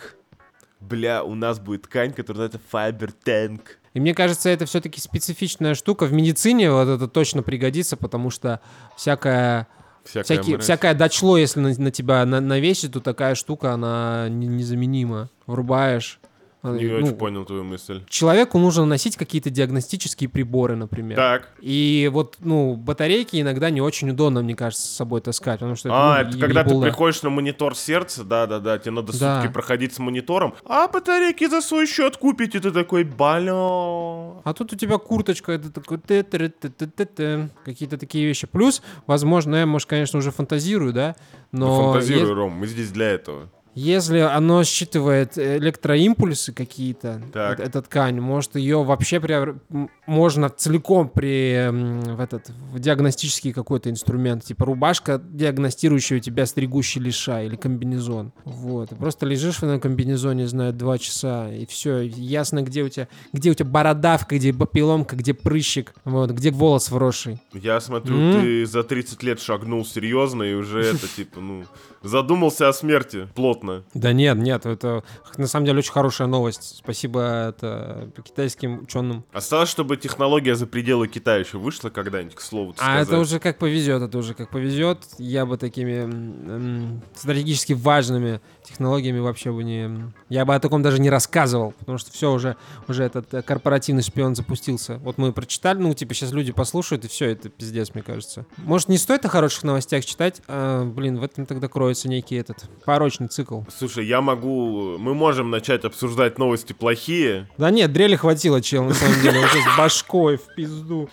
Бля, 0.79 1.23
у 1.23 1.35
нас 1.35 1.59
будет 1.59 1.83
ткань, 1.83 2.13
которая 2.13 2.49
называется 2.49 2.59
Fiber 2.71 3.13
Tank. 3.25 3.61
И 3.97 3.99
мне 3.99 4.13
кажется, 4.13 4.47
это 4.49 4.67
все-таки 4.67 5.01
специфичная 5.01 5.73
штука. 5.73 6.05
В 6.05 6.13
медицине 6.13 6.71
вот 6.71 6.87
это 6.87 7.07
точно 7.07 7.41
пригодится, 7.41 7.97
потому 7.97 8.29
что 8.29 8.59
всякая, 8.95 9.67
Всякая 10.03 10.23
всякие, 10.23 10.53
мразь. 10.57 10.65
всякое 10.65 10.93
дочло, 10.93 11.35
если 11.35 11.59
на, 11.61 11.69
на 11.75 11.89
тебя 11.89 12.23
на- 12.23 12.39
навесит, 12.39 12.93
то 12.93 12.99
такая 12.99 13.33
штука, 13.33 13.71
она 13.71 14.27
не- 14.29 14.45
незаменима. 14.45 15.29
Врубаешь, 15.47 16.19
Не 16.63 16.85
Ну, 16.87 16.95
очень 16.97 17.15
понял 17.15 17.45
твою 17.45 17.63
мысль. 17.63 18.01
Человеку 18.09 18.57
нужно 18.57 18.83
носить 18.85 19.15
какие-то 19.15 19.49
диагностические 19.49 20.27
приборы, 20.27 20.75
например. 20.75 21.15
Так. 21.15 21.51
И 21.61 22.09
вот, 22.11 22.35
ну, 22.39 22.75
батарейки 22.75 23.39
иногда 23.39 23.69
не 23.69 23.79
очень 23.79 24.09
удобно, 24.09 24.41
мне 24.41 24.55
кажется, 24.55 24.85
с 24.85 24.89
собой 24.95 25.21
таскать, 25.21 25.59
потому 25.59 25.75
что 25.75 25.89
это, 25.89 25.97
А, 25.97 26.23
ну, 26.23 26.29
это 26.29 26.39
когда 26.39 26.63
ты 26.63 26.81
приходишь 26.81 27.21
на 27.21 27.29
монитор 27.29 27.75
сердца, 27.75 28.23
да-да-да, 28.23 28.79
тебе 28.79 28.91
надо 28.91 29.17
Да. 29.17 29.41
сутки 29.41 29.53
проходить 29.53 29.93
с 29.93 29.99
монитором, 29.99 30.55
а 30.65 30.87
батарейки 30.87 31.47
за 31.47 31.61
свой 31.61 31.85
счет 31.87 32.17
купить, 32.17 32.55
и 32.55 32.59
ты 32.59 32.71
такой, 32.71 33.03
балё. 33.03 34.41
А 34.43 34.53
тут 34.53 34.73
у 34.73 34.75
тебя 34.75 34.97
курточка, 34.97 35.51
это 35.53 35.71
такой 35.71 35.99
какие-то 35.99 37.97
такие 37.97 38.25
вещи. 38.25 38.47
Плюс, 38.47 38.81
возможно, 39.05 39.55
я, 39.57 39.65
может, 39.65 39.87
конечно, 39.87 40.19
уже 40.19 40.31
фантазирую, 40.31 40.93
да, 40.93 41.15
но 41.51 41.91
Фантазируй, 41.93 42.29
е- 42.29 42.33
Ром, 42.33 42.53
мы 42.53 42.67
здесь 42.67 42.91
для 42.91 43.05
этого. 43.11 43.49
Если 43.79 44.17
оно 44.19 44.63
считывает 44.63 45.37
электроимпульсы 45.37 46.51
какие-то, 46.51 47.21
Так. 47.31 47.59
эта 47.59 47.81
ткань, 47.83 48.19
может, 48.19 48.55
ее 48.55 48.83
вообще 48.83 49.17
преобр- 49.17 49.59
можно 50.07 50.49
целиком 50.49 51.09
при 51.09 51.69
в 51.69 52.19
этот 52.19 52.49
в 52.73 52.79
диагностический 52.79 53.53
какой-то 53.53 53.89
инструмент, 53.91 54.43
типа 54.43 54.65
рубашка, 54.65 55.21
диагностирующая 55.23 56.17
у 56.17 56.21
тебя 56.21 56.45
стригущий 56.47 56.99
лиша 56.99 57.43
или 57.43 57.55
комбинезон. 57.55 58.31
Вот. 58.45 58.89
Просто 58.97 59.25
лежишь 59.27 59.57
в 59.57 59.63
этом 59.63 59.79
комбинезоне, 59.79 60.47
знаю, 60.47 60.73
два 60.73 60.97
часа, 60.97 61.53
и 61.53 61.65
все, 61.67 61.99
ясно, 62.01 62.63
где 62.63 62.81
у 62.83 62.89
тебя, 62.89 63.07
где 63.31 63.51
у 63.51 63.53
тебя 63.53 63.69
бородавка, 63.69 64.37
где 64.37 64.53
папилломка, 64.53 65.15
где 65.15 65.33
прыщик, 65.35 65.93
вот, 66.03 66.31
где 66.31 66.49
волос 66.51 66.89
вросший. 66.89 67.39
Я 67.53 67.79
смотрю, 67.79 68.17
М. 68.17 68.41
ты 68.41 68.65
за 68.65 68.83
30 68.83 69.21
лет 69.23 69.39
шагнул 69.39 69.85
серьезно 69.85 70.41
и 70.43 70.53
уже 70.55 70.81
это, 70.83 71.07
типа, 71.07 71.39
ну, 71.41 71.65
задумался 72.01 72.69
о 72.69 72.73
смерти 72.73 73.27
плотно. 73.35 73.66
Да 73.93 74.13
нет, 74.13 74.37
нет, 74.37 74.65
это 74.65 75.03
на 75.37 75.47
самом 75.47 75.65
деле 75.65 75.79
очень 75.79 75.91
хорошая 75.91 76.27
новость. 76.27 76.77
Спасибо 76.77 77.49
это 77.49 78.09
китайским 78.25 78.83
ученым. 78.83 79.23
Осталось, 79.33 79.69
чтобы 79.69 79.97
технология 79.97 80.55
за 80.55 80.67
пределы 80.67 81.07
Китая 81.07 81.37
еще 81.37 81.57
вышла 81.57 81.89
когда-нибудь, 81.89 82.35
к 82.35 82.41
слову 82.41 82.73
А 82.77 82.81
сказать. 82.81 83.07
это 83.07 83.19
уже 83.19 83.39
как 83.39 83.57
повезет, 83.57 84.01
это 84.01 84.17
уже 84.17 84.33
как 84.33 84.49
повезет. 84.49 84.99
Я 85.17 85.45
бы 85.45 85.57
такими 85.57 86.03
м, 86.03 86.49
м, 86.49 87.01
стратегически 87.15 87.73
важными 87.73 88.41
технологиями 88.67 89.19
вообще 89.19 89.51
бы 89.51 89.63
не... 89.63 90.11
Я 90.29 90.45
бы 90.45 90.53
о 90.53 90.59
таком 90.59 90.81
даже 90.81 90.99
не 90.99 91.09
рассказывал, 91.09 91.71
потому 91.79 91.97
что 91.97 92.11
все 92.11 92.31
уже, 92.31 92.55
уже 92.87 93.03
этот 93.03 93.33
э, 93.33 93.41
корпоративный 93.41 94.03
шпион 94.03 94.35
запустился. 94.35 94.97
Вот 94.97 95.17
мы 95.17 95.31
прочитали, 95.31 95.79
ну, 95.79 95.93
типа, 95.93 96.13
сейчас 96.13 96.31
люди 96.31 96.51
послушают, 96.51 97.05
и 97.05 97.07
все, 97.07 97.31
это 97.31 97.49
пиздец, 97.49 97.93
мне 97.93 98.03
кажется. 98.03 98.45
Может, 98.57 98.89
не 98.89 98.97
стоит 98.97 99.25
о 99.25 99.29
хороших 99.29 99.63
новостях 99.63 100.05
читать? 100.05 100.41
А, 100.47 100.83
блин, 100.85 101.17
в 101.17 101.23
этом 101.23 101.45
тогда 101.45 101.67
кроется 101.67 102.09
некий 102.09 102.35
этот 102.35 102.69
порочный 102.85 103.27
цикл. 103.27 103.61
Слушай, 103.75 104.05
я 104.05 104.21
могу... 104.21 104.97
Мы 104.97 105.13
можем 105.13 105.49
начать 105.49 105.85
обсуждать 105.85 106.37
новости 106.37 106.73
плохие. 106.73 107.49
Да 107.57 107.71
нет, 107.71 107.93
дрели 107.93 108.15
хватило, 108.15 108.61
чел, 108.61 108.83
на 108.83 108.93
самом 108.93 109.21
деле. 109.21 109.39
Вот 109.39 109.49
с 109.49 109.77
башкой 109.77 110.37
в 110.37 110.55
пизду. 110.55 111.09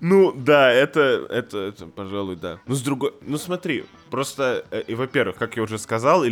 Ну, 0.00 0.32
да, 0.32 0.70
это, 0.70 1.26
это, 1.30 1.58
это, 1.58 1.86
пожалуй, 1.86 2.36
да. 2.36 2.58
Ну, 2.66 2.74
с 2.74 2.80
другой... 2.82 3.12
Ну, 3.22 3.38
смотри, 3.38 3.84
просто, 4.10 4.64
э, 4.70 4.82
и, 4.86 4.94
во-первых, 4.94 5.36
как 5.36 5.56
я 5.56 5.62
уже 5.62 5.78
сказал, 5.78 6.24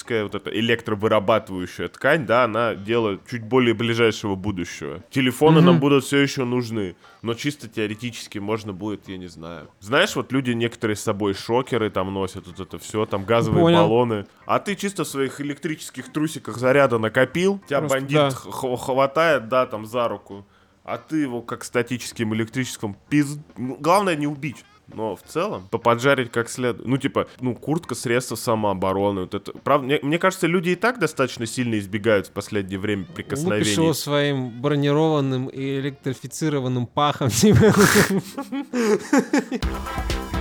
электрическая, 0.00 0.24
вот 0.24 0.34
эта 0.34 0.50
электровырабатывающая 0.50 1.88
ткань, 1.88 2.26
да, 2.26 2.44
она 2.44 2.74
дело 2.74 3.18
чуть 3.30 3.42
более 3.42 3.74
ближайшего 3.74 4.34
будущего. 4.34 5.02
Телефоны 5.10 5.60
нам 5.60 5.78
будут 5.78 6.04
все 6.04 6.18
еще 6.18 6.44
нужны, 6.44 6.96
но 7.22 7.34
чисто 7.34 7.68
теоретически 7.68 8.38
можно 8.38 8.72
будет, 8.72 9.08
я 9.08 9.18
не 9.18 9.28
знаю. 9.28 9.68
Знаешь, 9.80 10.16
вот 10.16 10.32
люди 10.32 10.52
некоторые 10.52 10.96
с 10.96 11.00
собой 11.00 11.34
шокеры 11.34 11.90
там 11.90 12.12
носят, 12.12 12.46
вот 12.46 12.60
это 12.60 12.78
все, 12.78 13.06
там 13.06 13.24
газовые 13.24 13.62
Понял. 13.62 13.78
баллоны. 13.78 14.26
А 14.46 14.58
ты 14.58 14.74
чисто 14.74 15.04
в 15.04 15.08
своих 15.08 15.40
электрических 15.40 16.12
трусиках 16.12 16.56
заряда 16.56 16.98
накопил, 16.98 17.60
тебя 17.66 17.80
Просто, 17.80 17.98
бандит 17.98 18.16
да. 18.16 18.30
хватает, 18.76 19.48
да, 19.48 19.66
там 19.66 19.86
за 19.86 20.08
руку. 20.08 20.46
А 20.82 20.96
ты 20.96 21.18
его 21.18 21.42
как 21.42 21.64
статическим 21.64 22.34
электрическим 22.34 22.96
пиз... 23.08 23.38
Главное 23.56 24.16
не 24.16 24.26
убить. 24.26 24.64
Но 24.94 25.16
в 25.16 25.22
целом 25.22 25.66
поподжарить 25.70 26.30
как 26.30 26.48
следует. 26.48 26.86
Ну, 26.86 26.98
типа, 26.98 27.26
ну, 27.40 27.54
куртка, 27.54 27.94
средства 27.94 28.36
самообороны. 28.36 29.22
Вот 29.22 29.34
это. 29.34 29.52
Правда, 29.52 29.86
мне, 29.86 29.98
мне 30.02 30.18
кажется, 30.18 30.46
люди 30.46 30.70
и 30.70 30.76
так 30.76 30.98
достаточно 30.98 31.46
сильно 31.46 31.78
избегают 31.78 32.28
в 32.28 32.30
последнее 32.30 32.78
время 32.78 33.02
Лупишь 33.02 33.14
прикосновений. 33.14 33.72
его 33.72 33.94
своим 33.94 34.60
бронированным 34.60 35.46
и 35.46 35.78
электрифицированным 35.78 36.86
пахом. 36.86 37.28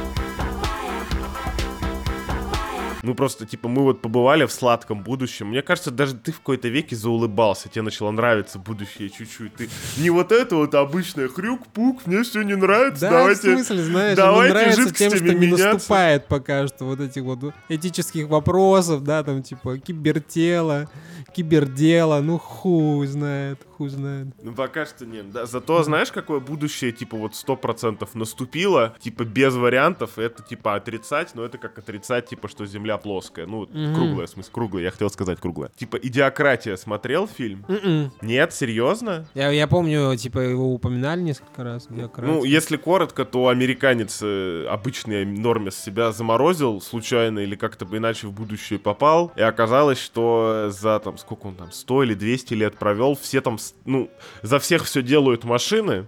Ну, 3.01 3.15
просто, 3.15 3.45
типа, 3.45 3.69
мы 3.69 3.83
вот 3.83 4.01
побывали 4.01 4.45
в 4.45 4.51
сладком 4.51 5.03
будущем. 5.03 5.47
Мне 5.47 5.61
кажется, 5.61 5.91
даже 5.91 6.15
ты 6.15 6.31
в 6.31 6.39
какой-то 6.39 6.67
веке 6.67 6.95
заулыбался. 6.95 7.69
Тебе 7.69 7.83
начало 7.83 8.11
нравиться 8.11 8.59
будущее 8.59 9.09
чуть-чуть. 9.09 9.53
Ты 9.55 9.69
не 9.97 10.09
вот 10.09 10.31
это 10.31 10.55
вот 10.55 10.75
обычное 10.75 11.27
хрюк-пук, 11.27 12.05
мне 12.05 12.23
все 12.23 12.41
не 12.41 12.55
нравится. 12.55 13.01
Да, 13.01 13.11
давайте... 13.11 13.55
в 13.55 13.55
смысле, 13.55 13.83
знаешь, 13.83 14.17
давайте 14.17 14.53
нравится 14.53 14.93
тем, 14.93 15.09
что 15.09 15.17
жидкостями 15.17 15.39
не 15.39 15.45
меняться. 15.47 15.73
наступает 15.73 16.27
пока 16.27 16.67
что 16.67 16.85
вот 16.85 16.99
этих 16.99 17.23
вот 17.23 17.39
этических 17.69 18.27
вопросов, 18.27 19.03
да, 19.03 19.23
там 19.23 19.43
типа 19.43 19.77
кибертело, 19.77 20.89
кибердело, 21.33 22.19
ну 22.21 22.37
хуй 22.37 23.07
знает, 23.07 23.65
хуй 23.77 23.89
знает. 23.89 24.27
Ну, 24.41 24.53
пока 24.53 24.85
что 24.85 25.05
нет. 25.05 25.31
Да. 25.31 25.45
Зато 25.45 25.83
знаешь, 25.83 26.11
какое 26.11 26.39
будущее, 26.39 26.91
типа, 26.91 27.17
вот 27.17 27.35
сто 27.35 27.55
процентов 27.55 28.15
наступило, 28.15 28.95
типа, 28.99 29.23
без 29.23 29.55
вариантов, 29.55 30.17
это, 30.17 30.43
типа, 30.43 30.75
отрицать, 30.75 31.35
но 31.35 31.45
это 31.45 31.57
как 31.57 31.77
отрицать, 31.77 32.27
типа, 32.27 32.47
что 32.47 32.65
Земля 32.65 32.88
плоская. 32.97 33.45
Ну, 33.45 33.67
Мгм. 33.71 33.93
круглая, 33.95 34.27
в 34.27 34.29
смысле, 34.29 34.51
круглая, 34.53 34.83
я 34.85 34.91
хотел 34.91 35.09
сказать 35.09 35.39
круглая. 35.39 35.71
Типа, 35.77 35.97
«Идиократия» 35.97 36.75
смотрел 36.77 37.27
фильм? 37.27 37.65
М-м. 37.67 38.11
Нет, 38.21 38.53
серьезно? 38.53 39.27
Я, 39.33 39.49
я 39.51 39.67
помню, 39.67 40.15
типа, 40.15 40.39
его 40.39 40.73
упоминали 40.73 41.21
несколько 41.21 41.63
раз. 41.63 41.87
Диократия. 41.89 42.31
Ну, 42.33 42.43
если 42.43 42.77
коротко, 42.77 43.25
то 43.25 43.47
американец 43.49 44.19
э, 44.21 44.65
обычный 44.69 45.25
норме 45.25 45.71
с 45.71 45.75
себя 45.77 46.11
заморозил 46.11 46.81
случайно 46.81 47.39
или 47.39 47.55
как-то 47.55 47.85
бы 47.85 47.97
иначе 47.97 48.27
в 48.27 48.31
будущее 48.31 48.79
попал, 48.79 49.31
и 49.35 49.41
оказалось, 49.41 49.99
что 49.99 50.69
за 50.69 50.99
там, 50.99 51.17
сколько 51.17 51.47
он 51.47 51.55
там, 51.55 51.71
100 51.71 52.03
или 52.03 52.13
200 52.13 52.53
лет 52.53 52.77
провел, 52.77 53.15
все 53.15 53.41
там, 53.41 53.57
ну, 53.85 54.09
за 54.41 54.59
всех 54.59 54.85
все 54.85 55.01
делают 55.01 55.43
машины, 55.43 56.07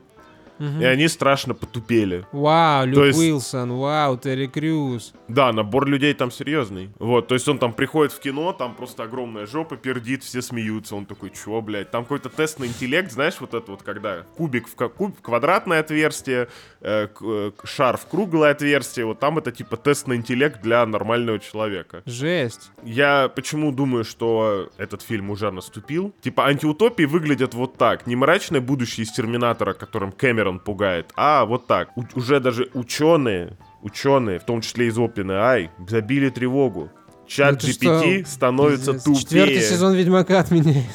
И 0.62 0.84
они 0.84 1.08
страшно 1.08 1.54
потупели. 1.54 2.26
Вау, 2.32 2.86
Люк 2.86 2.96
То 2.96 3.06
есть- 3.06 3.20
Уилсон, 3.20 3.74
вау, 3.74 4.18
Терри 4.18 4.48
Крюс. 4.48 5.14
Да, 5.28 5.52
набор 5.52 5.88
людей 5.88 6.14
там 6.14 6.30
серьезный. 6.32 6.90
Вот, 7.00 7.28
то 7.28 7.34
есть 7.36 7.48
он 7.48 7.58
там 7.58 7.74
приходит 7.74 8.12
в 8.14 8.20
кино, 8.20 8.54
там 8.54 8.76
просто 8.76 9.04
огромная 9.04 9.46
жопа 9.46 9.76
пердит, 9.76 10.24
все 10.24 10.42
смеются. 10.42 10.96
Он 10.96 11.06
такой, 11.06 11.32
чё, 11.32 11.62
блядь? 11.62 11.90
Там 11.92 12.04
какой-то 12.04 12.30
тест 12.30 12.60
на 12.60 12.66
интеллект, 12.66 13.12
знаешь, 13.12 13.36
вот 13.40 13.54
это 13.54 13.72
вот, 13.72 13.82
когда 13.84 14.24
кубик 14.38 14.68
в 14.68 14.90
куб, 14.90 15.20
квадратное 15.22 15.80
отверстие, 15.80 16.48
э, 16.82 17.08
э, 17.22 17.52
шар 17.64 17.98
в 17.98 18.06
круглое 18.08 18.52
отверстие, 18.52 19.06
вот 19.06 19.20
там 19.20 19.38
это 19.38 19.52
типа 19.52 19.78
тест 19.78 20.08
на 20.08 20.16
интеллект 20.16 20.62
для 20.62 20.86
нормального 20.86 21.40
человека. 21.40 22.04
Жесть. 22.06 22.72
Я 22.84 23.30
почему 23.30 23.72
думаю, 23.72 24.04
что 24.04 24.70
этот 24.78 25.02
фильм 25.02 25.30
уже 25.32 25.50
наступил? 25.52 26.14
Типа 26.22 26.46
антиутопии 26.46 27.06
выглядят 27.06 27.54
вот 27.54 27.78
так. 27.78 28.06
Не 28.08 28.16
мрачное 28.16 28.62
будущее 28.62 29.06
из 29.06 29.12
Терминатора, 29.12 29.74
которым 29.74 30.12
Кэмерон 30.12 30.51
пугает, 30.60 31.12
а 31.16 31.46
вот 31.46 31.68
так. 31.68 31.96
У- 31.98 32.04
уже 32.16 32.40
даже 32.40 32.70
ученые, 32.74 33.58
ученые, 33.82 34.40
в 34.40 34.44
том 34.46 34.62
числе 34.62 34.88
из 34.88 34.98
OpenAI, 34.98 35.70
забили 35.88 36.30
тревогу. 36.30 36.90
Чат 37.28 37.62
Ну 37.64 37.70
GPT 37.70 38.22
что? 38.24 38.30
становится 38.32 38.94
Пиздец. 38.94 39.04
тупее. 39.04 39.20
Четвертый 39.46 39.62
сезон 39.62 39.94
Ведьмака 39.94 40.40
отменяет. 40.40 40.86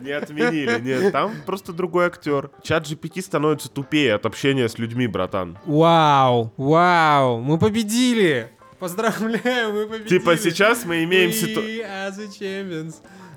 Не 0.00 0.12
отменили, 0.12 0.80
нет, 0.80 1.12
там 1.12 1.32
просто 1.44 1.72
другой 1.72 2.06
актер. 2.06 2.50
Чат 2.62 2.86
GPT 2.86 3.20
становится 3.20 3.68
тупее 3.68 4.14
от 4.14 4.24
общения 4.24 4.68
с 4.68 4.78
людьми, 4.78 5.06
братан. 5.06 5.58
Вау, 5.66 6.52
вау, 6.56 7.40
мы 7.40 7.58
победили! 7.58 8.48
Поздравляю, 8.78 9.72
мы 9.74 9.86
победили! 9.86 10.08
Типа 10.18 10.36
сейчас 10.36 10.84
мы 10.84 11.04
имеем 11.04 11.32
ситуацию... 11.32 12.92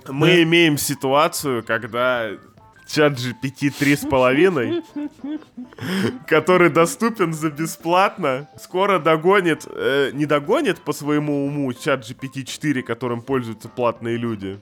Мы 0.09 0.27
Да. 0.27 0.43
имеем 0.43 0.77
ситуацию, 0.77 1.63
когда 1.65 2.29
чат 2.87 3.13
GPT 3.13 3.69
3,5, 3.69 4.83
который 6.27 6.69
доступен 6.69 7.33
за 7.33 7.49
бесплатно, 7.51 8.47
скоро 8.59 8.99
догонит, 8.99 9.67
э, 9.69 10.11
не 10.13 10.25
догонит 10.25 10.79
по 10.81 10.93
своему 10.93 11.45
уму 11.45 11.73
чат 11.73 12.09
GPT 12.09 12.43
4, 12.43 12.81
которым 12.83 13.21
пользуются 13.21 13.69
платные 13.69 14.17
люди. 14.17 14.59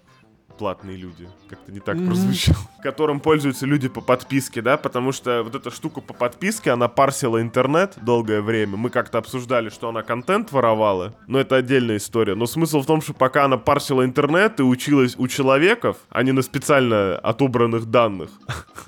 Платные 0.58 0.96
люди. 0.96 1.28
Как-то 1.50 1.72
не 1.72 1.80
так 1.80 1.96
Мгм. 1.98 2.08
прозвучало. 2.08 2.58
Которым 2.84 3.20
пользуются 3.20 3.66
люди 3.66 3.90
по 3.90 4.00
подписке, 4.02 4.62
да, 4.62 4.78
потому 4.78 5.12
что 5.12 5.44
вот 5.44 5.54
эта 5.56 5.70
штука 5.72 6.00
по 6.02 6.14
подписке, 6.14 6.72
она 6.72 6.88
парсила 6.88 7.42
интернет 7.42 7.94
долгое 8.02 8.42
время. 8.42 8.78
Мы 8.78 8.90
как-то 8.90 9.18
обсуждали, 9.18 9.70
что 9.70 9.90
она 9.90 10.02
контент 10.02 10.52
воровала, 10.52 11.14
но 11.28 11.40
это 11.40 11.58
отдельная 11.58 11.98
история. 11.98 12.36
Но 12.36 12.46
смысл 12.46 12.82
в 12.82 12.86
том, 12.86 13.02
что 13.02 13.14
пока 13.14 13.46
она 13.46 13.58
парсила 13.58 14.06
интернет 14.06 14.60
и 14.60 14.64
училась 14.64 15.16
у 15.18 15.28
человеков, 15.28 15.98
а 16.10 16.24
не 16.24 16.32
на 16.32 16.42
специально 16.42 17.18
отобранных 17.18 17.86
данных. 17.86 18.30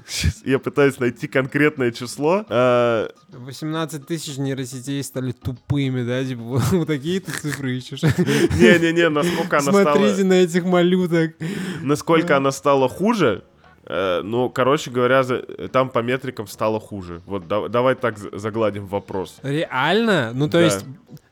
Сейчас 0.08 0.42
я 0.46 0.60
пытаюсь 0.60 1.00
найти 1.00 1.28
конкретное 1.28 1.92
число. 1.92 2.46
Э, 2.50 3.10
18 3.30 4.06
тысяч 4.08 4.38
нейросетей 4.38 5.04
стали 5.04 5.32
тупыми, 5.34 6.04
да? 6.04 6.24
Типа, 6.24 6.42
вот, 6.72 6.88
такие 6.88 7.20
ты 7.20 7.32
цифры 7.32 7.76
ищешь. 7.78 8.04
Не-не-не, 8.04 9.10
насколько 9.10 9.58
она 9.60 9.72
Смотрите 9.72 10.14
стала... 10.14 10.28
на 10.28 10.34
этих 10.34 10.64
малюток. 10.64 11.36
Насколько 11.82 12.36
она 12.38 12.52
стала 12.52 12.90
хуже. 12.90 13.44
Ну, 13.90 14.50
короче 14.50 14.92
говоря, 14.92 15.24
там 15.72 15.90
по 15.90 16.00
метрикам 16.00 16.46
стало 16.48 16.78
хуже. 16.80 17.22
Вот 17.26 17.48
да- 17.48 17.70
давай 17.70 17.96
так 17.96 18.18
за- 18.18 18.38
загладим 18.38 18.86
вопрос. 18.86 19.38
Реально? 19.44 20.32
Ну, 20.34 20.48
то 20.50 20.58
Да. 20.58 20.64
есть 20.66 20.86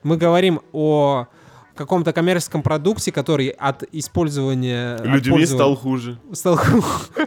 мы 0.04 0.16
говорим 0.16 0.62
о 0.72 1.26
каком-то 1.76 2.14
коммерческом 2.14 2.64
продукте, 2.64 3.12
который 3.12 3.50
от 3.50 3.84
использования... 3.92 4.96
от 4.96 5.06
Людьми 5.06 5.34
пользования- 5.40 5.46
стал 5.48 5.76
хуже. 5.76 6.18
стал 6.32 6.56
ху- 6.56 6.84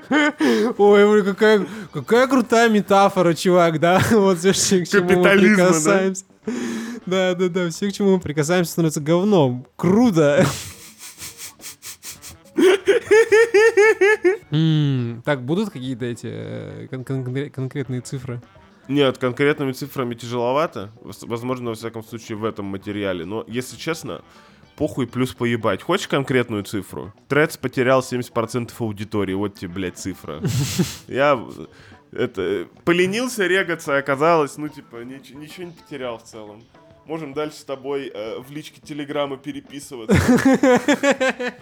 Ой, 0.78 1.22
какая, 1.24 1.66
какая 1.92 2.26
крутая 2.26 2.70
метафора, 2.70 3.34
чувак, 3.34 3.78
да? 3.80 4.00
Вот 4.12 4.38
все, 4.38 4.82
к 4.82 4.88
чему 4.88 5.02
мы 5.02 5.08
Капитализма, 5.08 5.56
да? 5.56 5.64
прикасаемся. 5.66 6.24
Да, 7.04 7.34
да, 7.34 7.48
да, 7.48 7.68
все, 7.68 7.90
к 7.90 7.92
чему 7.92 8.12
мы 8.14 8.20
прикасаемся, 8.20 8.72
становится 8.72 9.00
говном. 9.02 9.66
Круто. 9.76 10.46
Так, 15.24 15.42
будут 15.44 15.70
какие-то 15.70 16.04
эти 16.06 16.26
э, 16.30 16.86
кон- 16.90 17.04
кон- 17.04 17.50
конкретные 17.50 18.00
цифры? 18.00 18.40
Нет, 18.88 19.18
конкретными 19.18 19.72
цифрами 19.72 20.14
тяжеловато. 20.14 20.90
Возможно, 21.02 21.70
во 21.70 21.74
всяком 21.74 22.02
случае, 22.02 22.38
в 22.38 22.44
этом 22.44 22.64
материале. 22.66 23.24
Но, 23.26 23.44
если 23.46 23.76
честно, 23.76 24.22
похуй 24.76 25.06
плюс 25.06 25.34
поебать. 25.34 25.82
Хочешь 25.82 26.08
конкретную 26.08 26.62
цифру? 26.64 27.12
Трец 27.28 27.56
потерял 27.58 28.00
70% 28.00 28.72
аудитории. 28.78 29.34
Вот 29.34 29.54
тебе, 29.56 29.74
блядь, 29.74 29.98
цифра. 29.98 30.40
Я 31.08 31.38
это, 32.12 32.40
э, 32.42 32.66
поленился 32.84 33.46
регаться, 33.46 33.94
а 33.96 33.98
оказалось, 33.98 34.56
ну, 34.56 34.68
типа, 34.68 34.96
нич- 35.04 35.34
ничего 35.34 35.66
не 35.66 35.72
потерял 35.72 36.16
в 36.16 36.22
целом. 36.24 36.62
Можем 37.08 37.32
дальше 37.32 37.56
с 37.56 37.64
тобой 37.64 38.12
э, 38.12 38.38
в 38.38 38.50
личке 38.50 38.82
Телеграма 38.82 39.38
переписываться. 39.38 40.14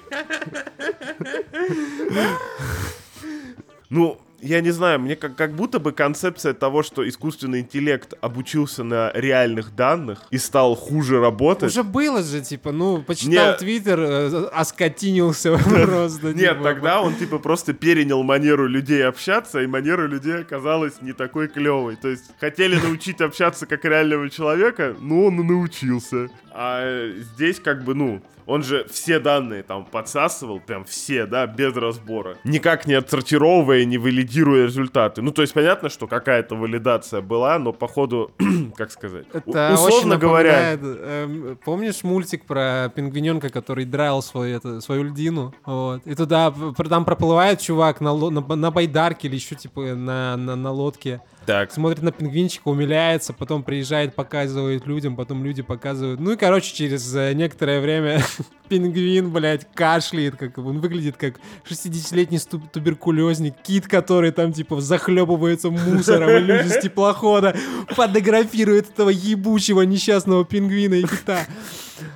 Ну, 3.88 4.20
я 4.40 4.60
не 4.60 4.70
знаю, 4.70 5.00
мне 5.00 5.16
как, 5.16 5.34
как 5.34 5.52
будто 5.52 5.78
бы 5.78 5.92
концепция 5.92 6.52
того, 6.52 6.82
что 6.82 7.08
искусственный 7.08 7.60
интеллект 7.60 8.14
обучился 8.20 8.84
на 8.84 9.10
реальных 9.14 9.74
данных 9.74 10.22
и 10.30 10.38
стал 10.38 10.74
хуже 10.74 11.20
работать. 11.20 11.70
Уже 11.70 11.82
было 11.82 12.22
же, 12.22 12.40
типа, 12.40 12.72
ну, 12.72 13.02
почитал 13.02 13.56
твиттер, 13.56 14.00
э, 14.00 14.48
оскотинился 14.52 15.56
просто. 15.58 16.34
Нет, 16.34 16.58
типа. 16.58 16.64
тогда 16.64 17.00
он 17.00 17.14
типа 17.14 17.38
просто 17.38 17.72
перенял 17.72 18.22
манеру 18.22 18.66
людей 18.66 19.06
общаться, 19.06 19.60
и 19.60 19.66
манера 19.66 20.06
людей 20.06 20.40
оказалась 20.40 21.00
не 21.00 21.12
такой 21.12 21.48
клевой. 21.48 21.96
То 21.96 22.08
есть 22.08 22.24
хотели 22.38 22.76
научить 22.76 23.20
общаться 23.20 23.66
как 23.66 23.84
реального 23.84 24.28
человека, 24.28 24.94
но 25.00 25.26
он 25.26 25.40
и 25.40 25.44
научился. 25.44 26.28
А 26.50 27.12
здесь 27.34 27.60
как 27.60 27.84
бы, 27.84 27.94
ну, 27.94 28.22
он 28.46 28.62
же 28.62 28.86
все 28.90 29.18
данные 29.18 29.62
там 29.62 29.84
подсасывал, 29.84 30.60
прям 30.60 30.84
все, 30.84 31.26
да, 31.26 31.46
без 31.46 31.74
разбора. 31.74 32.36
Никак 32.44 32.86
не 32.86 32.94
отсортировывая, 32.94 33.84
не 33.84 33.98
валидируя 33.98 34.64
результаты. 34.64 35.22
Ну, 35.22 35.32
то 35.32 35.42
есть 35.42 35.52
понятно, 35.52 35.88
что 35.88 36.06
какая-то 36.06 36.54
валидация 36.54 37.20
была, 37.20 37.58
но 37.58 37.72
походу, 37.72 38.30
как 38.76 38.90
сказать, 38.90 39.26
Это 39.32 39.74
условно 39.74 40.16
говоря, 40.16 40.74
эм, 40.74 41.58
помнишь 41.64 42.04
мультик 42.04 42.44
про 42.44 42.90
пингвиненка, 42.94 43.48
который 43.48 43.84
драл 43.84 44.22
свой, 44.22 44.52
это, 44.52 44.80
свою 44.80 45.04
льдину? 45.04 45.54
Вот. 45.64 46.06
И 46.06 46.14
туда 46.14 46.52
там 46.88 47.04
проплывает 47.04 47.60
чувак 47.60 48.00
на, 48.00 48.14
на, 48.14 48.40
на 48.40 48.70
байдарке 48.70 49.28
или 49.28 49.34
еще 49.34 49.54
типа 49.54 49.94
на, 49.94 50.36
на, 50.36 50.56
на 50.56 50.70
лодке. 50.70 51.20
Так, 51.46 51.72
Смотрит 51.72 52.02
на 52.02 52.12
пингвинчика, 52.12 52.68
умиляется, 52.68 53.32
потом 53.32 53.62
приезжает, 53.62 54.14
показывает 54.14 54.86
людям, 54.86 55.16
потом 55.16 55.44
люди 55.44 55.62
показывают. 55.62 56.20
Ну 56.20 56.32
и, 56.32 56.36
короче, 56.36 56.74
через 56.74 57.14
э, 57.14 57.32
некоторое 57.34 57.80
время 57.80 58.22
пингвин, 58.68 59.30
блядь, 59.30 59.66
кашляет, 59.72 60.36
как 60.36 60.58
он 60.58 60.80
выглядит 60.80 61.16
как 61.16 61.36
60-летний 61.68 62.38
сту- 62.38 62.60
туберкулезник, 62.72 63.54
кит, 63.62 63.86
который 63.86 64.32
там, 64.32 64.52
типа, 64.52 64.80
захлебывается 64.80 65.70
мусором, 65.70 66.30
и 66.30 66.40
люди 66.40 66.68
с 66.68 66.80
теплохода 66.80 67.56
фотографируют 67.88 68.90
этого 68.90 69.10
ебучего 69.10 69.82
несчастного 69.82 70.44
пингвина 70.44 70.94
и 70.94 71.02
кита. 71.02 71.46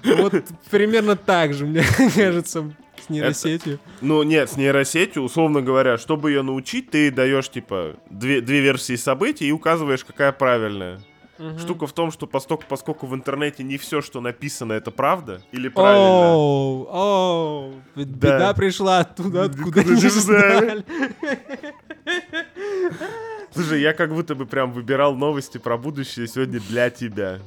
Вот 0.05 0.35
примерно 0.71 1.17
так 1.17 1.55
же, 1.55 1.67
мне 1.67 1.85
кажется, 2.15 2.73
нейросетью. 3.11 3.79
Ну, 4.01 4.23
нет, 4.23 4.51
с 4.51 4.57
нейросетью, 4.57 5.23
условно 5.23 5.63
говоря, 5.63 5.99
чтобы 5.99 6.31
ее 6.31 6.43
научить, 6.43 6.91
ты 6.91 7.11
даешь, 7.11 7.51
типа, 7.51 7.97
две, 8.09 8.41
две 8.41 8.61
версии 8.61 8.97
событий 8.97 9.47
и 9.47 9.53
указываешь, 9.53 10.05
какая 10.05 10.33
правильная. 10.33 11.01
Штука 11.59 11.87
в 11.87 11.95
том, 11.95 12.13
что 12.13 12.27
поскольку, 12.27 12.65
поскольку 12.69 13.07
в 13.07 13.15
интернете 13.15 13.63
не 13.63 13.79
все, 13.79 14.03
что 14.03 14.21
написано, 14.21 14.75
это 14.75 14.91
правда 14.91 15.41
или 15.53 15.69
правильно. 15.69 16.35
Оу, 16.35 16.87
оу, 16.91 17.73
ведь 17.95 18.19
Да. 18.19 18.35
беда 18.37 18.53
пришла 18.53 18.99
оттуда, 18.99 19.45
откуда 19.45 19.83
не 19.83 19.97
ждали. 19.97 20.85
Слушай, 23.53 23.81
я 23.81 23.93
как 23.93 24.15
будто 24.15 24.35
бы 24.35 24.47
прям 24.47 24.73
выбирал 24.73 25.15
новости 25.17 25.59
про 25.59 25.77
будущее 25.77 26.29
сегодня 26.29 26.61
для 26.61 26.91
тебя. 26.91 27.41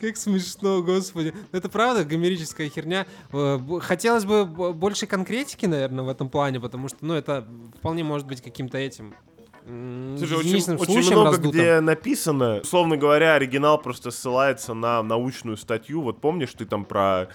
Как 0.00 0.16
смешно, 0.16 0.82
господи. 0.82 1.34
Ну, 1.52 1.58
Это 1.58 1.68
правда 1.68 2.04
гомерическая 2.04 2.68
херня. 2.68 3.06
Э, 3.32 3.58
Хотелось 3.80 4.24
бы 4.24 4.44
больше 4.44 5.06
конкретики, 5.06 5.66
наверное, 5.66 6.04
в 6.04 6.08
этом 6.08 6.28
плане, 6.28 6.60
потому 6.60 6.88
что, 6.88 6.98
ну, 7.00 7.14
это 7.14 7.46
вполне 7.78 8.04
может 8.04 8.26
быть 8.26 8.40
каким-то 8.40 8.78
этим 8.78 9.14
Слушай, 10.16 10.38
очень, 10.38 10.74
очень 10.76 11.12
много 11.12 11.24
раздутым. 11.26 11.50
где 11.50 11.80
написано. 11.80 12.60
Условно 12.62 12.96
говоря, 12.96 13.34
оригинал 13.34 13.78
просто 13.78 14.10
ссылается 14.10 14.72
на 14.72 15.02
научную 15.02 15.58
статью. 15.58 16.00
Вот 16.00 16.22
помнишь, 16.22 16.54
ты 16.56 16.64
там 16.64 16.86
про 16.86 17.28